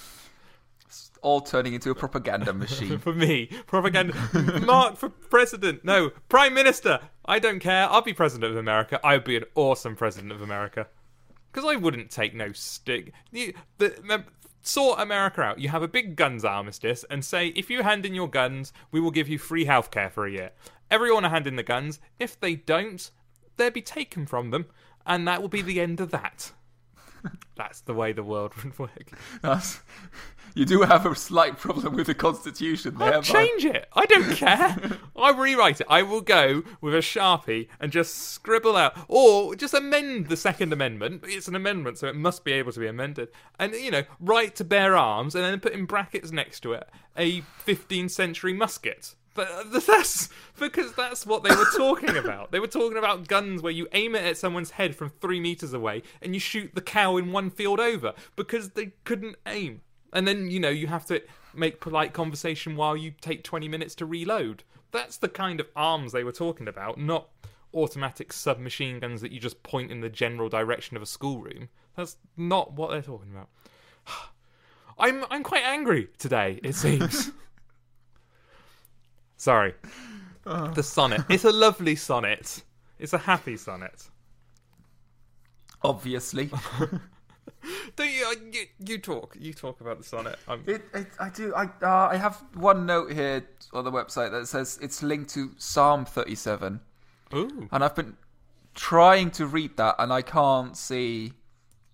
All 1.21 1.41
turning 1.41 1.73
into 1.73 1.89
a 1.89 1.95
propaganda 1.95 2.53
machine. 2.53 2.97
For 2.99 3.13
me, 3.13 3.47
propaganda. 3.65 4.13
Mark 4.65 4.97
for 4.97 5.09
president. 5.09 5.83
No, 5.83 6.11
prime 6.29 6.53
minister. 6.53 6.99
I 7.25 7.39
don't 7.39 7.59
care. 7.59 7.89
I'll 7.89 8.01
be 8.03 8.13
president 8.13 8.51
of 8.51 8.57
America. 8.57 8.99
I 9.03 9.13
would 9.13 9.23
be 9.25 9.35
an 9.35 9.43
awesome 9.55 9.95
president 9.95 10.31
of 10.31 10.41
America. 10.41 10.87
Because 11.51 11.69
I 11.69 11.75
wouldn't 11.75 12.11
take 12.11 12.35
no 12.35 12.51
stick. 12.51 13.13
The, 13.31 13.55
sort 14.61 14.99
America 14.99 15.41
out. 15.41 15.59
You 15.59 15.69
have 15.69 15.83
a 15.83 15.87
big 15.87 16.15
guns 16.15 16.43
armistice 16.43 17.05
and 17.09 17.23
say, 17.23 17.47
if 17.49 17.69
you 17.69 17.83
hand 17.83 18.05
in 18.05 18.13
your 18.13 18.29
guns, 18.29 18.73
we 18.91 18.99
will 18.99 19.11
give 19.11 19.29
you 19.29 19.37
free 19.37 19.65
healthcare 19.65 20.11
for 20.11 20.25
a 20.25 20.31
year. 20.31 20.51
Everyone 20.89 21.23
will 21.23 21.29
hand 21.29 21.47
in 21.47 21.55
the 21.55 21.63
guns. 21.63 21.99
If 22.19 22.39
they 22.39 22.55
don't, 22.55 23.09
they'll 23.57 23.71
be 23.71 23.81
taken 23.81 24.25
from 24.25 24.51
them, 24.51 24.65
and 25.05 25.27
that 25.27 25.41
will 25.41 25.49
be 25.49 25.61
the 25.61 25.81
end 25.81 25.99
of 25.99 26.11
that. 26.11 26.51
That's 27.55 27.81
the 27.81 27.93
way 27.93 28.13
the 28.13 28.23
world 28.23 28.53
would 28.63 28.77
work. 28.77 29.11
That's, 29.41 29.79
you 30.55 30.65
do 30.65 30.81
have 30.81 31.05
a 31.05 31.15
slight 31.15 31.57
problem 31.57 31.95
with 31.95 32.07
the 32.07 32.13
Constitution 32.13 32.95
there. 32.97 33.13
I'll 33.13 33.21
but- 33.21 33.25
change 33.25 33.65
it. 33.65 33.87
I 33.93 34.05
don't 34.05 34.35
care. 34.35 34.77
I 35.15 35.31
rewrite 35.31 35.81
it. 35.81 35.87
I 35.89 36.03
will 36.03 36.21
go 36.21 36.63
with 36.81 36.93
a 36.93 36.99
sharpie 36.99 37.67
and 37.79 37.91
just 37.91 38.15
scribble 38.15 38.75
out, 38.75 38.97
or 39.07 39.55
just 39.55 39.73
amend 39.73 40.27
the 40.27 40.37
Second 40.37 40.73
Amendment. 40.73 41.23
It's 41.25 41.47
an 41.47 41.55
amendment, 41.55 41.97
so 41.97 42.07
it 42.07 42.15
must 42.15 42.43
be 42.43 42.53
able 42.53 42.71
to 42.71 42.79
be 42.79 42.87
amended. 42.87 43.29
And 43.59 43.73
you 43.73 43.91
know, 43.91 44.03
right 44.19 44.55
to 44.55 44.63
bear 44.63 44.95
arms, 44.95 45.35
and 45.35 45.43
then 45.43 45.59
put 45.59 45.73
in 45.73 45.85
brackets 45.85 46.31
next 46.31 46.61
to 46.61 46.73
it 46.73 46.87
a 47.17 47.41
15th 47.65 48.11
century 48.11 48.53
musket. 48.53 49.15
But 49.37 49.51
uh, 49.51 49.79
that's 49.87 50.29
because 50.59 50.93
that's 50.93 51.25
what 51.25 51.43
they 51.43 51.55
were 51.55 51.67
talking 51.77 52.17
about. 52.23 52.51
They 52.51 52.59
were 52.59 52.67
talking 52.67 52.97
about 52.97 53.27
guns 53.27 53.61
where 53.61 53.71
you 53.71 53.87
aim 53.93 54.15
it 54.15 54.25
at 54.25 54.35
someone's 54.35 54.71
head 54.71 54.95
from 54.95 55.09
three 55.09 55.39
meters 55.39 55.73
away 55.73 56.01
and 56.21 56.33
you 56.33 56.39
shoot 56.39 56.73
the 56.73 56.81
cow 56.81 57.15
in 57.15 57.31
one 57.31 57.51
field 57.51 57.79
over 57.79 58.13
because 58.35 58.71
they 58.71 58.93
couldn't 59.05 59.35
aim. 59.45 59.81
And 60.11 60.27
then, 60.27 60.49
you 60.49 60.59
know, 60.59 60.69
you 60.69 60.87
have 60.87 61.05
to 61.05 61.21
make 61.53 61.79
polite 61.79 62.13
conversation 62.13 62.75
while 62.75 62.97
you 62.97 63.13
take 63.21 63.43
20 63.43 63.67
minutes 63.67 63.93
to 63.95 64.07
reload. 64.07 64.63
That's 64.91 65.17
the 65.17 65.29
kind 65.29 65.59
of 65.59 65.67
arms 65.75 66.13
they 66.13 66.23
were 66.23 66.31
talking 66.31 66.67
about, 66.67 66.97
not 66.97 67.29
automatic 67.75 68.33
submachine 68.33 68.99
guns 68.99 69.21
that 69.21 69.31
you 69.31 69.39
just 69.39 69.61
point 69.61 69.91
in 69.91 70.01
the 70.01 70.09
general 70.09 70.49
direction 70.49 70.97
of 70.97 71.03
a 71.03 71.05
schoolroom. 71.05 71.69
That's 71.95 72.17
not 72.35 72.73
what 72.73 72.89
they're 72.89 73.01
talking 73.03 73.31
about. 73.31 73.49
I'm 74.97 75.25
I'm 75.29 75.43
quite 75.43 75.63
angry 75.63 76.07
today, 76.17 76.59
it 76.63 76.73
seems. 76.73 77.31
Sorry. 79.37 79.73
The 80.43 80.83
sonnet. 80.83 81.21
It's 81.29 81.45
a 81.45 81.51
lovely 81.51 81.95
sonnet. 81.95 82.63
It's 82.99 83.13
a 83.13 83.17
happy 83.17 83.57
sonnet. 83.57 84.09
Obviously. 85.83 86.49
Do 87.95 88.03
you, 88.03 88.25
uh, 88.25 88.33
you 88.51 88.65
you 88.79 88.97
talk? 88.97 89.35
You 89.39 89.53
talk 89.53 89.81
about 89.81 89.97
the 89.97 90.03
sonnet. 90.03 90.37
I'm, 90.47 90.63
It, 90.67 90.83
it, 90.93 91.07
I 91.19 91.29
do. 91.29 91.53
I 91.53 91.65
uh, 91.81 92.09
I 92.11 92.15
have 92.15 92.41
one 92.53 92.85
note 92.85 93.11
here 93.11 93.45
on 93.73 93.83
the 93.83 93.91
website 93.91 94.31
that 94.31 94.47
says 94.47 94.79
it's 94.81 95.03
linked 95.03 95.31
to 95.31 95.51
Psalm 95.57 96.05
37, 96.05 96.79
ooh. 97.33 97.67
and 97.71 97.83
I've 97.83 97.95
been 97.95 98.15
trying 98.75 99.31
to 99.31 99.47
read 99.47 99.75
that, 99.77 99.95
and 99.99 100.13
I 100.13 100.21
can't 100.21 100.77
see 100.77 101.33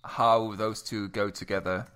how 0.04 0.54
those 0.54 0.82
two 0.82 1.08
go 1.08 1.30
together. 1.30 1.86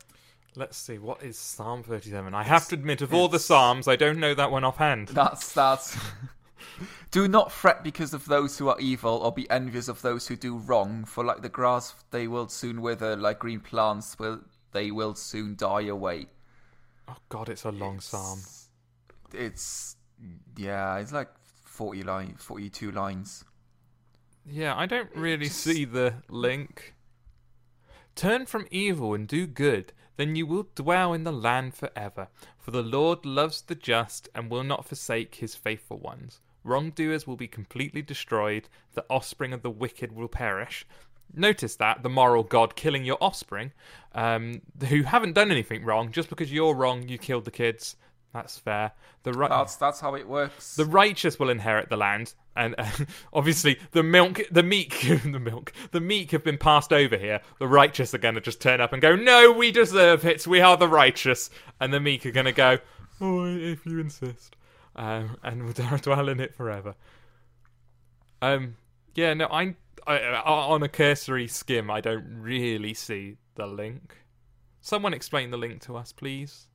Let's 0.58 0.76
see. 0.76 0.98
What 0.98 1.22
is 1.22 1.38
Psalm 1.38 1.84
37? 1.84 2.34
I 2.34 2.42
have 2.42 2.66
to 2.68 2.74
admit, 2.74 3.00
of 3.00 3.14
all 3.14 3.28
the 3.28 3.38
psalms, 3.38 3.86
I 3.86 3.94
don't 3.94 4.18
know 4.18 4.34
that 4.34 4.50
one 4.50 4.64
offhand. 4.64 5.06
That's 5.06 5.52
that's. 5.52 5.96
do 7.12 7.28
not 7.28 7.52
fret 7.52 7.84
because 7.84 8.12
of 8.12 8.24
those 8.24 8.58
who 8.58 8.68
are 8.68 8.80
evil, 8.80 9.18
or 9.18 9.30
be 9.30 9.48
envious 9.50 9.86
of 9.86 10.02
those 10.02 10.26
who 10.26 10.34
do 10.34 10.56
wrong. 10.56 11.04
For 11.04 11.22
like 11.22 11.42
the 11.42 11.48
grass, 11.48 11.94
they 12.10 12.26
will 12.26 12.48
soon 12.48 12.82
wither; 12.82 13.14
like 13.14 13.38
green 13.38 13.60
plants, 13.60 14.18
will 14.18 14.40
they 14.72 14.90
will 14.90 15.14
soon 15.14 15.54
die 15.54 15.82
away. 15.82 16.26
Oh 17.06 17.18
God, 17.28 17.48
it's 17.48 17.64
a 17.64 17.70
long 17.70 18.00
psalm. 18.00 18.40
It's 19.32 19.94
yeah, 20.56 20.98
it's 20.98 21.12
like 21.12 21.28
forty 21.62 22.02
line, 22.02 22.34
forty-two 22.36 22.90
lines. 22.90 23.44
Yeah, 24.44 24.74
I 24.76 24.86
don't 24.86 25.14
really 25.14 25.48
see 25.48 25.84
the 25.84 26.14
link. 26.28 26.96
Turn 28.16 28.44
from 28.44 28.66
evil 28.72 29.14
and 29.14 29.28
do 29.28 29.46
good, 29.46 29.92
then 30.18 30.34
you 30.34 30.44
will 30.44 30.66
dwell 30.74 31.14
in 31.14 31.24
the 31.24 31.32
land 31.32 31.74
forever. 31.74 32.28
For 32.58 32.72
the 32.72 32.82
Lord 32.82 33.24
loves 33.24 33.62
the 33.62 33.76
just 33.76 34.28
and 34.34 34.50
will 34.50 34.64
not 34.64 34.84
forsake 34.84 35.36
his 35.36 35.54
faithful 35.54 35.96
ones. 35.96 36.40
Wrongdoers 36.64 37.26
will 37.26 37.36
be 37.36 37.46
completely 37.46 38.02
destroyed, 38.02 38.68
the 38.94 39.04
offspring 39.08 39.52
of 39.52 39.62
the 39.62 39.70
wicked 39.70 40.12
will 40.12 40.28
perish. 40.28 40.84
Notice 41.32 41.76
that 41.76 42.02
the 42.02 42.08
moral 42.08 42.42
god 42.42 42.74
killing 42.74 43.04
your 43.04 43.18
offspring, 43.20 43.72
um, 44.12 44.60
who 44.88 45.04
haven't 45.04 45.34
done 45.34 45.52
anything 45.52 45.84
wrong, 45.84 46.10
just 46.10 46.28
because 46.28 46.52
you're 46.52 46.74
wrong, 46.74 47.08
you 47.08 47.16
killed 47.16 47.44
the 47.44 47.50
kids. 47.52 47.96
That's 48.32 48.58
fair. 48.58 48.92
The 49.22 49.32
right. 49.32 49.48
That's 49.48 49.76
that's 49.76 50.00
how 50.00 50.14
it 50.14 50.28
works. 50.28 50.76
The 50.76 50.84
righteous 50.84 51.38
will 51.38 51.48
inherit 51.48 51.88
the 51.88 51.96
land, 51.96 52.34
and 52.54 52.74
uh, 52.76 52.90
obviously 53.32 53.78
the 53.92 54.02
milk, 54.02 54.40
the 54.50 54.62
meek, 54.62 55.00
the 55.24 55.40
milk, 55.40 55.72
the 55.92 56.00
meek 56.00 56.30
have 56.32 56.44
been 56.44 56.58
passed 56.58 56.92
over 56.92 57.16
here. 57.16 57.40
The 57.58 57.66
righteous 57.68 58.12
are 58.14 58.18
going 58.18 58.34
to 58.34 58.40
just 58.40 58.60
turn 58.60 58.80
up 58.80 58.92
and 58.92 59.00
go, 59.00 59.16
"No, 59.16 59.52
we 59.52 59.70
deserve 59.70 60.24
it. 60.26 60.46
We 60.46 60.60
are 60.60 60.76
the 60.76 60.88
righteous," 60.88 61.48
and 61.80 61.92
the 61.92 62.00
meek 62.00 62.26
are 62.26 62.30
going 62.30 62.46
to 62.46 62.52
go, 62.52 62.78
"Oh, 63.20 63.46
if 63.46 63.86
you 63.86 63.98
insist," 63.98 64.56
um, 64.94 65.38
and 65.42 65.64
we'll 65.64 65.72
dwell 66.02 66.28
in 66.28 66.38
it 66.38 66.54
forever. 66.54 66.94
Um, 68.42 68.76
yeah, 69.14 69.32
no, 69.34 69.46
I, 69.46 69.74
I 70.06 70.18
on 70.44 70.82
a 70.82 70.88
cursory 70.88 71.48
skim, 71.48 71.90
I 71.90 72.00
don't 72.00 72.40
really 72.40 72.94
see 72.94 73.36
the 73.54 73.66
link. 73.66 74.16
Someone 74.80 75.12
explain 75.12 75.50
the 75.50 75.56
link 75.56 75.80
to 75.82 75.96
us, 75.96 76.12
please. 76.12 76.66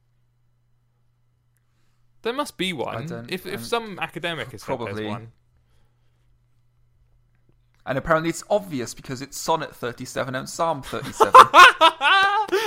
There 2.23 2.33
must 2.33 2.57
be 2.57 2.73
one. 2.73 3.05
don't- 3.07 3.31
If 3.31 3.45
if 3.45 3.63
some 3.65 3.99
academic 3.99 4.51
has 4.51 4.61
said 4.61 4.65
probably. 4.65 5.05
one. 5.05 5.31
and 7.85 7.97
apparently 7.97 8.29
it's 8.29 8.43
obvious 8.49 8.93
because 8.93 9.21
it's 9.21 9.37
Sonnet 9.37 9.75
37 9.75 10.35
and 10.35 10.49
Psalm 10.49 10.81
37. 10.83 11.31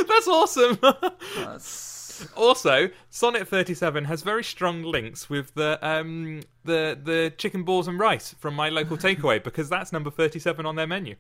That's 0.09 0.29
awesome. 0.29 0.79
That's- 0.81 2.29
also, 2.35 2.89
Sonnet 3.11 3.47
37 3.47 4.05
has 4.07 4.23
very 4.23 4.43
strong 4.43 4.83
links 4.83 5.29
with 5.29 5.53
the 5.55 5.79
um 5.87 6.41
the 6.65 6.99
the 7.03 7.33
chicken 7.37 7.63
balls 7.63 7.89
and 7.89 7.99
rice 7.99 8.35
from 8.39 8.55
my 8.55 8.71
local 8.71 8.97
takeaway 9.07 9.43
because 9.43 9.69
that's 9.69 9.93
number 9.93 10.11
37 10.11 10.65
on 10.65 10.77
their 10.77 10.87
menu. 10.87 11.17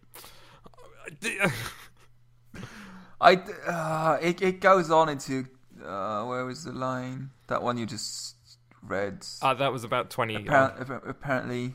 I 3.20 3.34
uh, 3.66 4.18
it 4.22 4.40
it 4.42 4.60
goes 4.60 4.90
on 4.90 5.08
into 5.10 5.46
uh, 5.86 6.24
where 6.24 6.44
was 6.44 6.64
the 6.64 6.72
line? 6.72 7.30
That 7.46 7.62
one 7.62 7.78
you 7.78 7.86
just 7.86 8.36
read. 8.82 9.24
Ah, 9.42 9.54
that 9.54 9.72
was 9.72 9.84
about 9.84 10.10
20. 10.10 10.44
Appar- 10.44 10.80
appa- 10.80 11.02
apparently, 11.06 11.74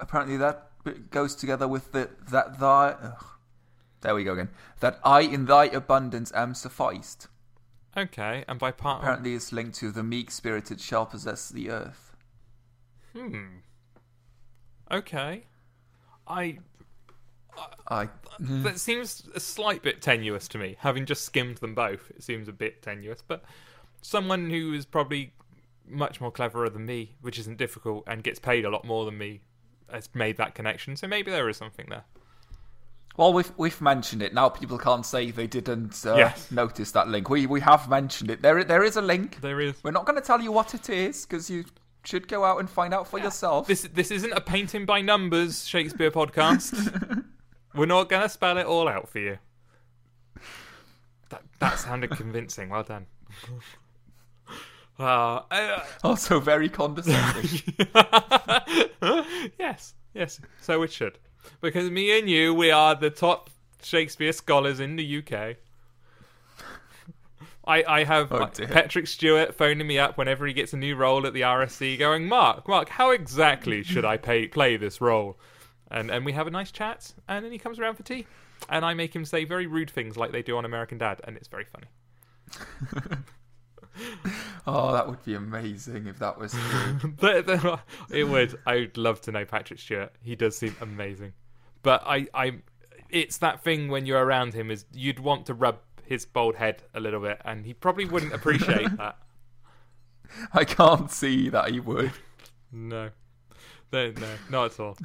apparently 0.00 0.36
that 0.36 0.70
goes 1.10 1.34
together 1.34 1.68
with 1.68 1.92
the 1.92 2.10
that 2.30 2.58
thy. 2.58 2.90
Ugh. 3.02 3.24
There 4.00 4.14
we 4.14 4.22
go 4.24 4.32
again. 4.34 4.50
That 4.80 5.00
I 5.04 5.22
in 5.22 5.46
thy 5.46 5.64
abundance 5.64 6.30
am 6.34 6.54
sufficed. 6.54 7.26
Okay, 7.96 8.44
and 8.46 8.58
by 8.60 8.70
part 8.70 9.02
Apparently, 9.02 9.32
is 9.32 9.52
linked 9.52 9.76
to 9.78 9.90
the 9.90 10.04
meek 10.04 10.30
spirited 10.30 10.80
shall 10.80 11.04
possess 11.06 11.48
the 11.48 11.70
earth. 11.70 12.14
Hmm. 13.12 13.58
Okay. 14.90 15.44
I 16.28 16.58
I 17.90 18.08
that 18.38 18.78
seems 18.78 19.24
a 19.34 19.40
slight 19.40 19.82
bit 19.82 20.02
tenuous 20.02 20.46
to 20.48 20.58
me. 20.58 20.76
Having 20.80 21.06
just 21.06 21.24
skimmed 21.24 21.56
them 21.58 21.74
both, 21.74 22.10
it 22.10 22.22
seems 22.22 22.48
a 22.48 22.52
bit 22.52 22.82
tenuous. 22.82 23.22
But 23.26 23.42
someone 24.02 24.50
who 24.50 24.72
is 24.74 24.84
probably 24.84 25.32
much 25.88 26.20
more 26.20 26.30
cleverer 26.30 26.68
than 26.68 26.84
me, 26.86 27.14
which 27.22 27.38
isn't 27.38 27.56
difficult, 27.58 28.04
and 28.06 28.22
gets 28.22 28.38
paid 28.38 28.64
a 28.66 28.70
lot 28.70 28.84
more 28.84 29.04
than 29.06 29.16
me, 29.16 29.40
has 29.90 30.08
made 30.14 30.36
that 30.36 30.54
connection. 30.54 30.96
So 30.96 31.06
maybe 31.06 31.30
there 31.30 31.48
is 31.48 31.56
something 31.56 31.86
there. 31.88 32.04
Well, 33.16 33.32
we've 33.32 33.50
we've 33.56 33.80
mentioned 33.80 34.22
it. 34.22 34.32
Now 34.34 34.48
people 34.50 34.78
can't 34.78 35.04
say 35.04 35.30
they 35.32 35.46
didn't 35.48 36.04
uh, 36.06 36.14
Yes. 36.16 36.52
notice 36.52 36.92
that 36.92 37.08
link. 37.08 37.28
We 37.28 37.46
we 37.46 37.60
have 37.60 37.88
mentioned 37.88 38.30
it. 38.30 38.42
There 38.42 38.62
there 38.62 38.84
is 38.84 38.96
a 38.96 39.02
link. 39.02 39.40
There 39.40 39.60
is. 39.60 39.74
We're 39.82 39.90
not 39.90 40.04
going 40.06 40.20
to 40.20 40.24
tell 40.24 40.40
you 40.40 40.52
what 40.52 40.74
it 40.74 40.88
is 40.90 41.26
because 41.26 41.50
you 41.50 41.64
should 42.04 42.28
go 42.28 42.44
out 42.44 42.60
and 42.60 42.70
find 42.70 42.94
out 42.94 43.08
for 43.08 43.18
yourself. 43.18 43.66
This 43.66 43.82
this 43.92 44.10
isn't 44.12 44.32
a 44.32 44.40
painting 44.40 44.86
by 44.86 45.00
numbers 45.00 45.66
Shakespeare 45.66 46.10
podcast. 46.12 47.24
We're 47.78 47.86
not 47.86 48.08
going 48.08 48.22
to 48.22 48.28
spell 48.28 48.58
it 48.58 48.66
all 48.66 48.88
out 48.88 49.08
for 49.08 49.18
you. 49.20 49.38
That 51.30 51.42
that 51.60 51.78
sounded 51.78 52.10
convincing. 52.10 52.68
Well 52.70 52.82
done. 52.82 53.06
Uh, 55.00 55.42
uh, 55.52 55.84
Also 56.02 56.40
very 56.40 56.68
condescending. 56.68 57.62
yes, 59.56 59.94
yes. 60.12 60.40
So 60.60 60.82
it 60.82 60.90
should, 60.90 61.18
because 61.60 61.88
me 61.88 62.18
and 62.18 62.28
you, 62.28 62.52
we 62.52 62.72
are 62.72 62.96
the 62.96 63.08
top 63.10 63.48
Shakespeare 63.80 64.32
scholars 64.32 64.80
in 64.80 64.96
the 64.96 65.18
UK. 65.18 65.54
I, 67.64 67.84
I 67.86 68.02
have 68.04 68.32
Oh. 68.32 68.46
Patrick 68.48 69.06
Stewart 69.06 69.54
phoning 69.54 69.86
me 69.86 70.00
up 70.00 70.18
whenever 70.18 70.46
he 70.48 70.52
gets 70.52 70.72
a 70.72 70.76
new 70.76 70.96
role 70.96 71.26
at 71.28 71.32
the 71.32 71.42
RSC, 71.42 71.96
going, 71.96 72.26
"Mark, 72.26 72.66
Mark, 72.66 72.88
how 72.88 73.12
exactly 73.12 73.84
should 73.84 74.04
I 74.04 74.16
pay, 74.16 74.48
play 74.48 74.76
this 74.76 75.00
role?" 75.00 75.38
And 75.90 76.10
and 76.10 76.24
we 76.24 76.32
have 76.32 76.46
a 76.46 76.50
nice 76.50 76.70
chat, 76.70 77.12
and 77.28 77.44
then 77.44 77.52
he 77.52 77.58
comes 77.58 77.78
around 77.78 77.96
for 77.96 78.02
tea, 78.02 78.26
and 78.68 78.84
I 78.84 78.94
make 78.94 79.14
him 79.14 79.24
say 79.24 79.44
very 79.44 79.66
rude 79.66 79.90
things 79.90 80.16
like 80.16 80.32
they 80.32 80.42
do 80.42 80.56
on 80.56 80.64
American 80.64 80.98
Dad, 80.98 81.20
and 81.24 81.36
it's 81.36 81.48
very 81.48 81.64
funny. 81.64 81.86
oh, 84.66 84.92
that 84.92 85.08
would 85.08 85.24
be 85.24 85.34
amazing 85.34 86.06
if 86.06 86.18
that 86.18 86.38
was 86.38 86.52
true. 86.52 87.14
It 88.10 88.24
would. 88.28 88.58
I'd 88.66 88.96
love 88.96 89.20
to 89.22 89.32
know 89.32 89.44
Patrick 89.44 89.80
Stewart. 89.80 90.12
He 90.22 90.36
does 90.36 90.56
seem 90.56 90.76
amazing. 90.80 91.32
But 91.82 92.02
I, 92.04 92.26
I, 92.34 92.58
it's 93.10 93.38
that 93.38 93.62
thing 93.62 93.88
when 93.88 94.06
you're 94.06 94.24
around 94.24 94.54
him 94.54 94.70
is 94.70 94.84
you'd 94.92 95.20
want 95.20 95.46
to 95.46 95.54
rub 95.54 95.78
his 96.04 96.24
bald 96.24 96.56
head 96.56 96.82
a 96.94 97.00
little 97.00 97.20
bit, 97.20 97.40
and 97.44 97.66
he 97.66 97.74
probably 97.74 98.04
wouldn't 98.04 98.32
appreciate 98.32 98.96
that. 98.96 99.18
I 100.52 100.64
can't 100.64 101.10
see 101.10 101.48
that 101.48 101.70
he 101.70 101.80
would. 101.80 102.12
No. 102.70 103.10
No, 103.92 104.10
no, 104.10 104.28
not 104.50 104.72
at 104.72 104.80
all. 104.80 104.96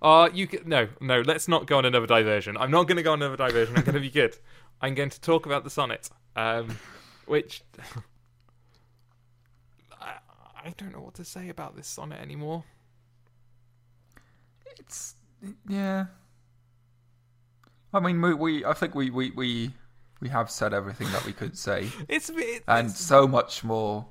Uh, 0.00 0.28
you 0.32 0.46
can, 0.48 0.68
no, 0.68 0.88
no. 1.00 1.20
Let's 1.20 1.46
not 1.46 1.66
go 1.66 1.78
on 1.78 1.84
another 1.84 2.06
diversion. 2.06 2.56
I'm 2.56 2.70
not 2.72 2.88
going 2.88 2.96
to 2.96 3.02
go 3.02 3.12
on 3.12 3.22
another 3.22 3.36
diversion. 3.36 3.76
I'm 3.76 3.84
going 3.84 3.94
to 3.94 4.00
be 4.00 4.10
good. 4.10 4.36
I'm 4.80 4.94
going 4.94 5.10
to 5.10 5.20
talk 5.20 5.46
about 5.46 5.62
the 5.62 5.70
sonnet, 5.70 6.10
um, 6.34 6.76
which 7.26 7.62
I, 10.00 10.14
I 10.64 10.74
don't 10.76 10.92
know 10.92 11.00
what 11.00 11.14
to 11.14 11.24
say 11.24 11.48
about 11.50 11.76
this 11.76 11.86
sonnet 11.86 12.20
anymore. 12.20 12.64
It's 14.78 15.14
yeah. 15.68 16.06
I 17.94 18.00
mean, 18.00 18.20
we, 18.20 18.34
we 18.34 18.64
I 18.64 18.72
think 18.72 18.94
we, 18.94 19.10
we, 19.10 19.30
we, 19.32 19.70
we 20.20 20.28
have 20.30 20.50
said 20.50 20.72
everything 20.72 21.10
that 21.12 21.24
we 21.24 21.32
could 21.32 21.56
say, 21.56 21.88
It's, 22.08 22.30
it, 22.30 22.64
and 22.66 22.90
so 22.90 23.28
much 23.28 23.62
more. 23.62 24.06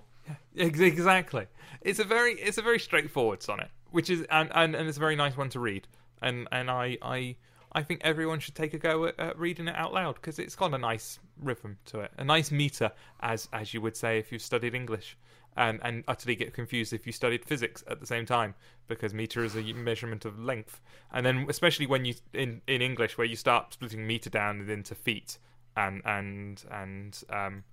Ex- 0.58 0.80
Exactly. 0.80 1.48
It's 1.82 2.00
a 2.00 2.04
very 2.04 2.34
it's 2.34 2.60
a 2.60 2.62
very 2.62 2.80
straightforward 2.80 3.42
sonnet, 3.42 3.72
which 3.92 4.10
is 4.10 4.26
and, 4.30 4.52
and, 4.54 4.76
and 4.76 4.88
it's 4.88 4.98
a 4.98 5.00
very 5.00 5.16
nice 5.16 5.38
one 5.38 5.50
to 5.50 5.60
read. 5.60 5.88
And 6.22 6.48
and 6.52 6.70
I 6.70 6.98
I 7.02 7.36
I 7.74 7.84
think 7.84 8.02
everyone 8.04 8.40
should 8.40 8.56
take 8.56 8.74
a 8.74 8.78
go 8.78 9.06
at, 9.06 9.20
at 9.20 9.40
reading 9.40 9.68
it 9.68 9.76
out 9.76 9.94
loud 9.94 10.16
because 10.16 10.40
it's 10.40 10.56
got 10.56 10.74
a 10.74 10.78
nice 10.78 11.20
rhythm 11.42 11.78
to 11.86 12.02
it, 12.02 12.12
a 12.18 12.24
nice 12.24 12.52
meter, 12.52 12.92
as 13.22 13.48
as 13.54 13.74
you 13.74 13.82
would 13.82 13.96
say 13.96 14.20
if 14.20 14.32
you've 14.32 14.42
studied 14.42 14.76
English, 14.76 15.18
and 15.56 15.80
and 15.84 16.04
utterly 16.08 16.36
get 16.36 16.54
confused 16.54 16.94
if 16.94 17.06
you 17.06 17.12
studied 17.12 17.46
physics 17.46 17.84
at 17.88 18.00
the 18.00 18.06
same 18.06 18.26
time 18.26 18.56
because 18.88 19.14
meter 19.14 19.44
is 19.44 19.56
a 19.56 19.62
measurement 19.74 20.26
of 20.26 20.40
length, 20.40 20.82
and 21.12 21.26
then 21.26 21.46
especially 21.50 21.86
when 21.86 22.06
you 22.06 22.14
in 22.34 22.62
in 22.68 22.82
English 22.82 23.18
where 23.18 23.28
you 23.28 23.36
start 23.36 23.74
splitting 23.74 24.06
meter 24.06 24.30
down 24.30 24.70
into 24.70 24.96
feet 24.96 25.38
and 25.76 26.02
and 26.06 26.64
and 26.72 27.24
um, 27.30 27.64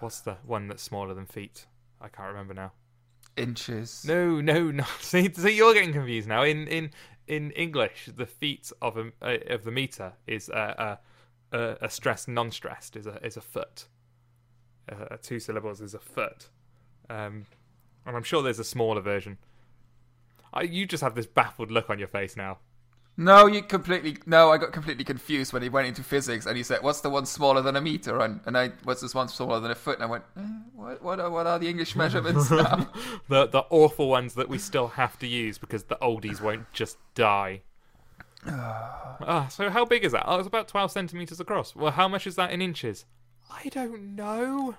what's 0.00 0.20
the 0.20 0.36
one 0.46 0.68
that's 0.68 0.82
smaller 0.82 1.14
than 1.14 1.26
feet? 1.26 1.66
I 2.00 2.08
can't 2.08 2.28
remember 2.28 2.54
now. 2.54 2.72
Inches. 3.38 4.04
No, 4.06 4.40
no, 4.40 4.70
no. 4.70 4.84
See, 5.00 5.32
see, 5.32 5.56
you're 5.56 5.74
getting 5.74 5.92
confused 5.92 6.28
now. 6.28 6.42
In 6.42 6.66
in 6.68 6.90
in 7.26 7.50
English, 7.52 8.10
the 8.16 8.26
feet 8.26 8.72
of 8.82 8.96
a 8.96 9.12
uh, 9.22 9.38
of 9.54 9.64
the 9.64 9.70
meter 9.70 10.14
is 10.26 10.48
a 10.48 10.98
a, 11.52 11.58
a, 11.58 11.76
a 11.82 11.90
stressed 11.90 12.28
non-stressed 12.28 12.96
is 12.96 13.06
a 13.06 13.24
is 13.24 13.36
a 13.36 13.40
foot. 13.40 13.86
Uh, 14.90 15.16
two 15.22 15.38
syllables 15.38 15.80
is 15.80 15.94
a 15.94 15.98
foot, 15.98 16.48
um, 17.10 17.44
and 18.06 18.16
I'm 18.16 18.22
sure 18.22 18.42
there's 18.42 18.58
a 18.58 18.64
smaller 18.64 19.02
version. 19.02 19.38
I, 20.52 20.62
you 20.62 20.86
just 20.86 21.02
have 21.02 21.14
this 21.14 21.26
baffled 21.26 21.70
look 21.70 21.90
on 21.90 21.98
your 21.98 22.08
face 22.08 22.36
now. 22.36 22.58
No, 23.20 23.46
you 23.48 23.62
completely. 23.62 24.16
No, 24.26 24.52
I 24.52 24.58
got 24.58 24.72
completely 24.72 25.02
confused 25.02 25.52
when 25.52 25.60
he 25.60 25.68
went 25.68 25.88
into 25.88 26.04
physics 26.04 26.46
and 26.46 26.56
he 26.56 26.62
said, 26.62 26.84
"What's 26.84 27.00
the 27.00 27.10
one 27.10 27.26
smaller 27.26 27.60
than 27.60 27.74
a 27.74 27.80
meter?" 27.80 28.20
And 28.20 28.38
and 28.46 28.56
I, 28.56 28.70
"What's 28.84 29.00
this 29.00 29.12
one 29.12 29.26
smaller 29.26 29.58
than 29.58 29.72
a 29.72 29.74
foot?" 29.74 29.96
And 29.96 30.04
I 30.04 30.06
went, 30.06 30.24
eh, 30.36 30.42
"What? 30.76 31.02
What 31.02 31.18
are, 31.18 31.28
what 31.28 31.44
are 31.48 31.58
the 31.58 31.68
English 31.68 31.96
measurements 32.02 32.48
now?" 32.48 32.88
The 33.28 33.48
the 33.48 33.64
awful 33.70 34.08
ones 34.08 34.34
that 34.34 34.48
we 34.48 34.56
still 34.56 34.86
have 34.88 35.18
to 35.18 35.26
use 35.26 35.58
because 35.58 35.82
the 35.82 35.96
oldies 35.96 36.40
won't 36.40 36.72
just 36.72 36.96
die. 37.14 37.62
Ah, 39.20 39.48
so 39.48 39.68
how 39.68 39.84
big 39.84 40.04
is 40.04 40.12
that? 40.12 40.22
Oh, 40.24 40.38
it's 40.38 40.46
about 40.46 40.68
twelve 40.68 40.92
centimeters 40.92 41.40
across. 41.40 41.74
Well, 41.74 41.90
how 41.90 42.06
much 42.06 42.24
is 42.24 42.36
that 42.36 42.52
in 42.52 42.62
inches? 42.62 43.04
I 43.50 43.68
don't 43.68 44.14
know. 44.14 44.76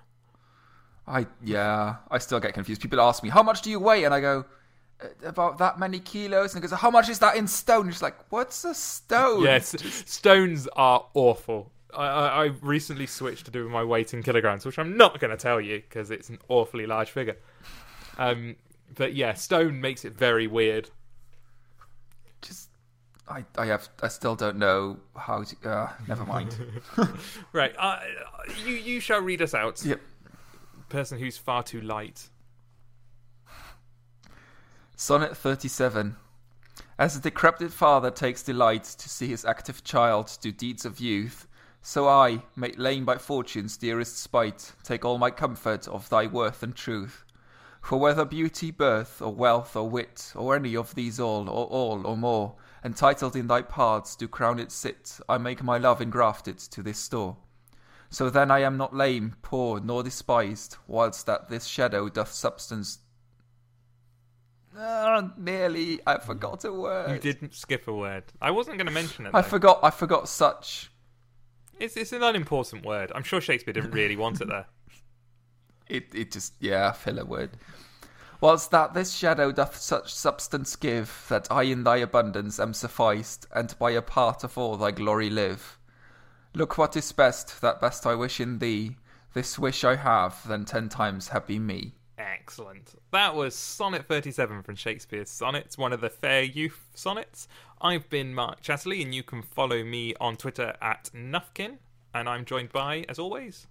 I 1.05 1.27
yeah, 1.43 1.97
I 2.09 2.19
still 2.19 2.39
get 2.39 2.53
confused. 2.53 2.81
People 2.81 3.01
ask 3.01 3.21
me, 3.21 3.27
"How 3.27 3.43
much 3.43 3.61
do 3.63 3.69
you 3.69 3.81
weigh?" 3.81 4.05
And 4.05 4.13
I 4.13 4.21
go, 4.21 4.39
"Uh, 4.39 4.43
"About 5.23 5.57
that 5.59 5.79
many 5.79 5.99
kilos." 5.99 6.53
And 6.53 6.61
goes, 6.61 6.71
"How 6.71 6.91
much 6.91 7.09
is 7.09 7.19
that 7.19 7.35
in 7.35 7.47
stone?" 7.47 7.89
It's 7.89 8.01
like, 8.01 8.17
"What's 8.29 8.63
a 8.65 8.73
stone?" 8.73 9.43
Yes, 9.43 9.75
stones 10.05 10.67
are 10.75 11.05
awful. 11.13 11.71
I, 11.93 12.05
I, 12.05 12.27
I 12.27 12.45
recently 12.61 13.07
switched 13.07 13.45
to 13.45 13.51
doing 13.51 13.71
my 13.71 13.83
weight 13.83 14.13
in 14.13 14.21
kilograms, 14.23 14.65
which 14.65 14.77
I'm 14.77 14.95
not 14.95 15.19
going 15.19 15.31
to 15.31 15.37
tell 15.37 15.59
you 15.59 15.79
because 15.79 16.11
it's 16.11 16.29
an 16.29 16.37
awfully 16.47 16.85
large 16.85 17.09
figure. 17.09 17.37
Um, 18.17 18.55
but 18.95 19.15
yeah, 19.15 19.33
stone 19.33 19.81
makes 19.81 20.05
it 20.05 20.13
very 20.13 20.45
weird 20.47 20.89
just 22.41 22.69
I 23.27 23.45
I 23.57 23.65
have 23.67 23.89
I 24.01 24.07
still 24.07 24.35
don't 24.35 24.57
know 24.57 24.97
how 25.15 25.43
to. 25.43 25.69
Uh, 25.69 25.89
never 26.07 26.25
mind. 26.25 26.55
Right. 27.53 27.73
Uh, 27.77 27.99
you 28.65 28.73
you 28.73 28.99
shall 28.99 29.21
read 29.21 29.41
us 29.41 29.53
out. 29.53 29.83
yep. 29.83 29.99
Person 30.89 31.19
who's 31.19 31.37
far 31.37 31.63
too 31.63 31.81
light. 31.81 32.29
Sonnet 35.01 35.37
37. 35.37 36.17
As 36.97 37.15
a 37.15 37.21
decrepit 37.21 37.71
father 37.71 38.11
takes 38.11 38.43
delight 38.43 38.83
to 38.83 39.07
see 39.07 39.27
his 39.27 39.45
active 39.45 39.81
child 39.81 40.37
do 40.41 40.51
deeds 40.51 40.83
of 40.83 40.99
youth, 40.99 41.47
so 41.81 42.09
I, 42.09 42.43
made 42.57 42.77
lame 42.77 43.05
by 43.05 43.17
fortune's 43.17 43.77
dearest 43.77 44.17
spite, 44.17 44.73
take 44.83 45.05
all 45.05 45.17
my 45.17 45.31
comfort 45.31 45.87
of 45.87 46.09
thy 46.09 46.27
worth 46.27 46.63
and 46.63 46.75
truth. 46.75 47.23
For 47.81 47.97
whether 47.97 48.25
beauty, 48.25 48.71
birth, 48.71 49.21
or 49.21 49.33
wealth, 49.33 49.73
or 49.77 49.89
wit, 49.89 50.33
or 50.35 50.53
any 50.53 50.75
of 50.75 50.93
these 50.95 51.17
all, 51.17 51.49
or 51.49 51.67
all, 51.67 52.05
or 52.05 52.17
more, 52.17 52.57
entitled 52.83 53.37
in 53.37 53.47
thy 53.47 53.61
parts 53.61 54.17
do 54.17 54.27
crown 54.27 54.59
it 54.59 54.69
sit, 54.69 55.17
I 55.29 55.37
make 55.37 55.63
my 55.63 55.77
love 55.77 56.01
engrafted 56.01 56.57
to 56.57 56.83
this 56.83 56.99
store. 56.99 57.37
So 58.09 58.29
then 58.29 58.51
I 58.51 58.59
am 58.63 58.75
not 58.75 58.93
lame, 58.93 59.37
poor, 59.43 59.79
nor 59.79 60.03
despised, 60.03 60.75
whilst 60.87 61.25
that 61.25 61.47
this 61.47 61.67
shadow 61.67 62.09
doth 62.09 62.33
substance 62.33 62.99
Ah, 64.77 65.31
nearly. 65.37 65.99
I 66.05 66.17
forgot 66.17 66.63
a 66.65 66.71
word. 66.71 67.11
You 67.11 67.19
didn't 67.19 67.53
skip 67.53 67.87
a 67.87 67.93
word. 67.93 68.23
I 68.41 68.51
wasn't 68.51 68.77
going 68.77 68.87
to 68.87 68.93
mention 68.93 69.25
it. 69.25 69.31
I 69.33 69.41
though. 69.41 69.47
forgot. 69.47 69.79
I 69.83 69.89
forgot 69.89 70.29
such. 70.29 70.91
It's 71.79 71.95
it's 71.95 72.11
an 72.11 72.23
unimportant 72.23 72.85
word. 72.85 73.11
I'm 73.15 73.23
sure 73.23 73.41
Shakespeare 73.41 73.73
didn't 73.73 73.91
really 73.91 74.15
want 74.15 74.41
it 74.41 74.47
there. 74.47 74.67
It. 75.87 76.13
It 76.13 76.31
just. 76.31 76.53
Yeah, 76.59 76.91
filler 76.91 77.25
word. 77.25 77.49
Whilst 78.41 78.69
that 78.71 78.93
this 78.93 79.15
shadow 79.15 79.51
doth 79.51 79.75
such 79.75 80.13
substance 80.13 80.75
give, 80.75 81.25
that 81.29 81.47
I 81.51 81.63
in 81.63 81.83
thy 81.83 81.97
abundance 81.97 82.59
am 82.59 82.73
sufficed, 82.73 83.47
and 83.53 83.77
by 83.79 83.91
a 83.91 84.01
part 84.03 84.43
of 84.43 84.55
all 84.57 84.77
thy 84.77 84.91
glory 84.91 85.31
live. 85.31 85.79
Look 86.53 86.77
what 86.77 86.95
is 86.95 87.11
best, 87.11 87.59
that 87.61 87.81
best 87.81 88.05
I 88.05 88.15
wish 88.15 88.39
in 88.39 88.59
thee. 88.59 88.97
This 89.33 89.59
wish 89.59 89.83
I 89.83 89.95
have, 89.95 90.47
then 90.47 90.63
ten 90.63 90.89
times 90.89 91.29
happy 91.29 91.59
me. 91.59 91.95
Excellent. 92.19 92.99
That 93.11 93.33
was 93.33 93.55
Sonnet 93.55 94.05
37 94.05 94.61
from 94.63 94.75
Shakespeare's 94.75 95.29
Sonnets, 95.29 95.77
one 95.77 95.93
of 95.93 96.01
the 96.01 96.09
Fair 96.09 96.43
Youth 96.43 96.85
sonnets. 96.93 97.47
I've 97.81 98.09
been 98.09 98.33
Mark 98.33 98.61
Chatterley, 98.61 99.01
and 99.01 99.15
you 99.15 99.23
can 99.23 99.41
follow 99.41 99.85
me 99.85 100.13
on 100.19 100.35
Twitter 100.35 100.75
at 100.81 101.09
Nufkin. 101.15 101.77
And 102.13 102.27
I'm 102.27 102.43
joined 102.43 102.73
by, 102.73 103.05
as 103.07 103.19
always, 103.19 103.67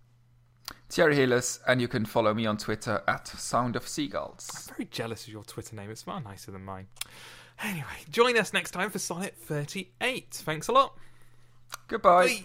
Thierry 0.89 1.17
Hillis, 1.17 1.61
and 1.67 1.81
you 1.81 1.89
can 1.89 2.07
follow 2.07 2.33
me 2.33 2.47
on 2.47 2.57
Twitter 2.57 3.03
at 3.07 3.29
Sound 3.29 3.77
of 3.77 3.87
Seagulls. 3.87 4.49
I'm 4.55 4.77
very 4.77 4.89
jealous 4.91 5.27
of 5.27 5.33
your 5.33 5.45
Twitter 5.45 5.77
name. 5.77 5.91
It's 5.91 6.03
far 6.03 6.21
nicer 6.21 6.51
than 6.51 6.65
mine. 6.65 6.87
Anyway, 7.63 7.85
join 8.11 8.39
us 8.39 8.55
next 8.55 8.71
time 8.71 8.89
for 8.89 8.99
Sonnet 8.99 9.35
38. 9.37 10.31
Thanks 10.31 10.69
a 10.69 10.73
lot. 10.73 10.97
Goodbye. 11.89 12.27
Bye. 12.27 12.45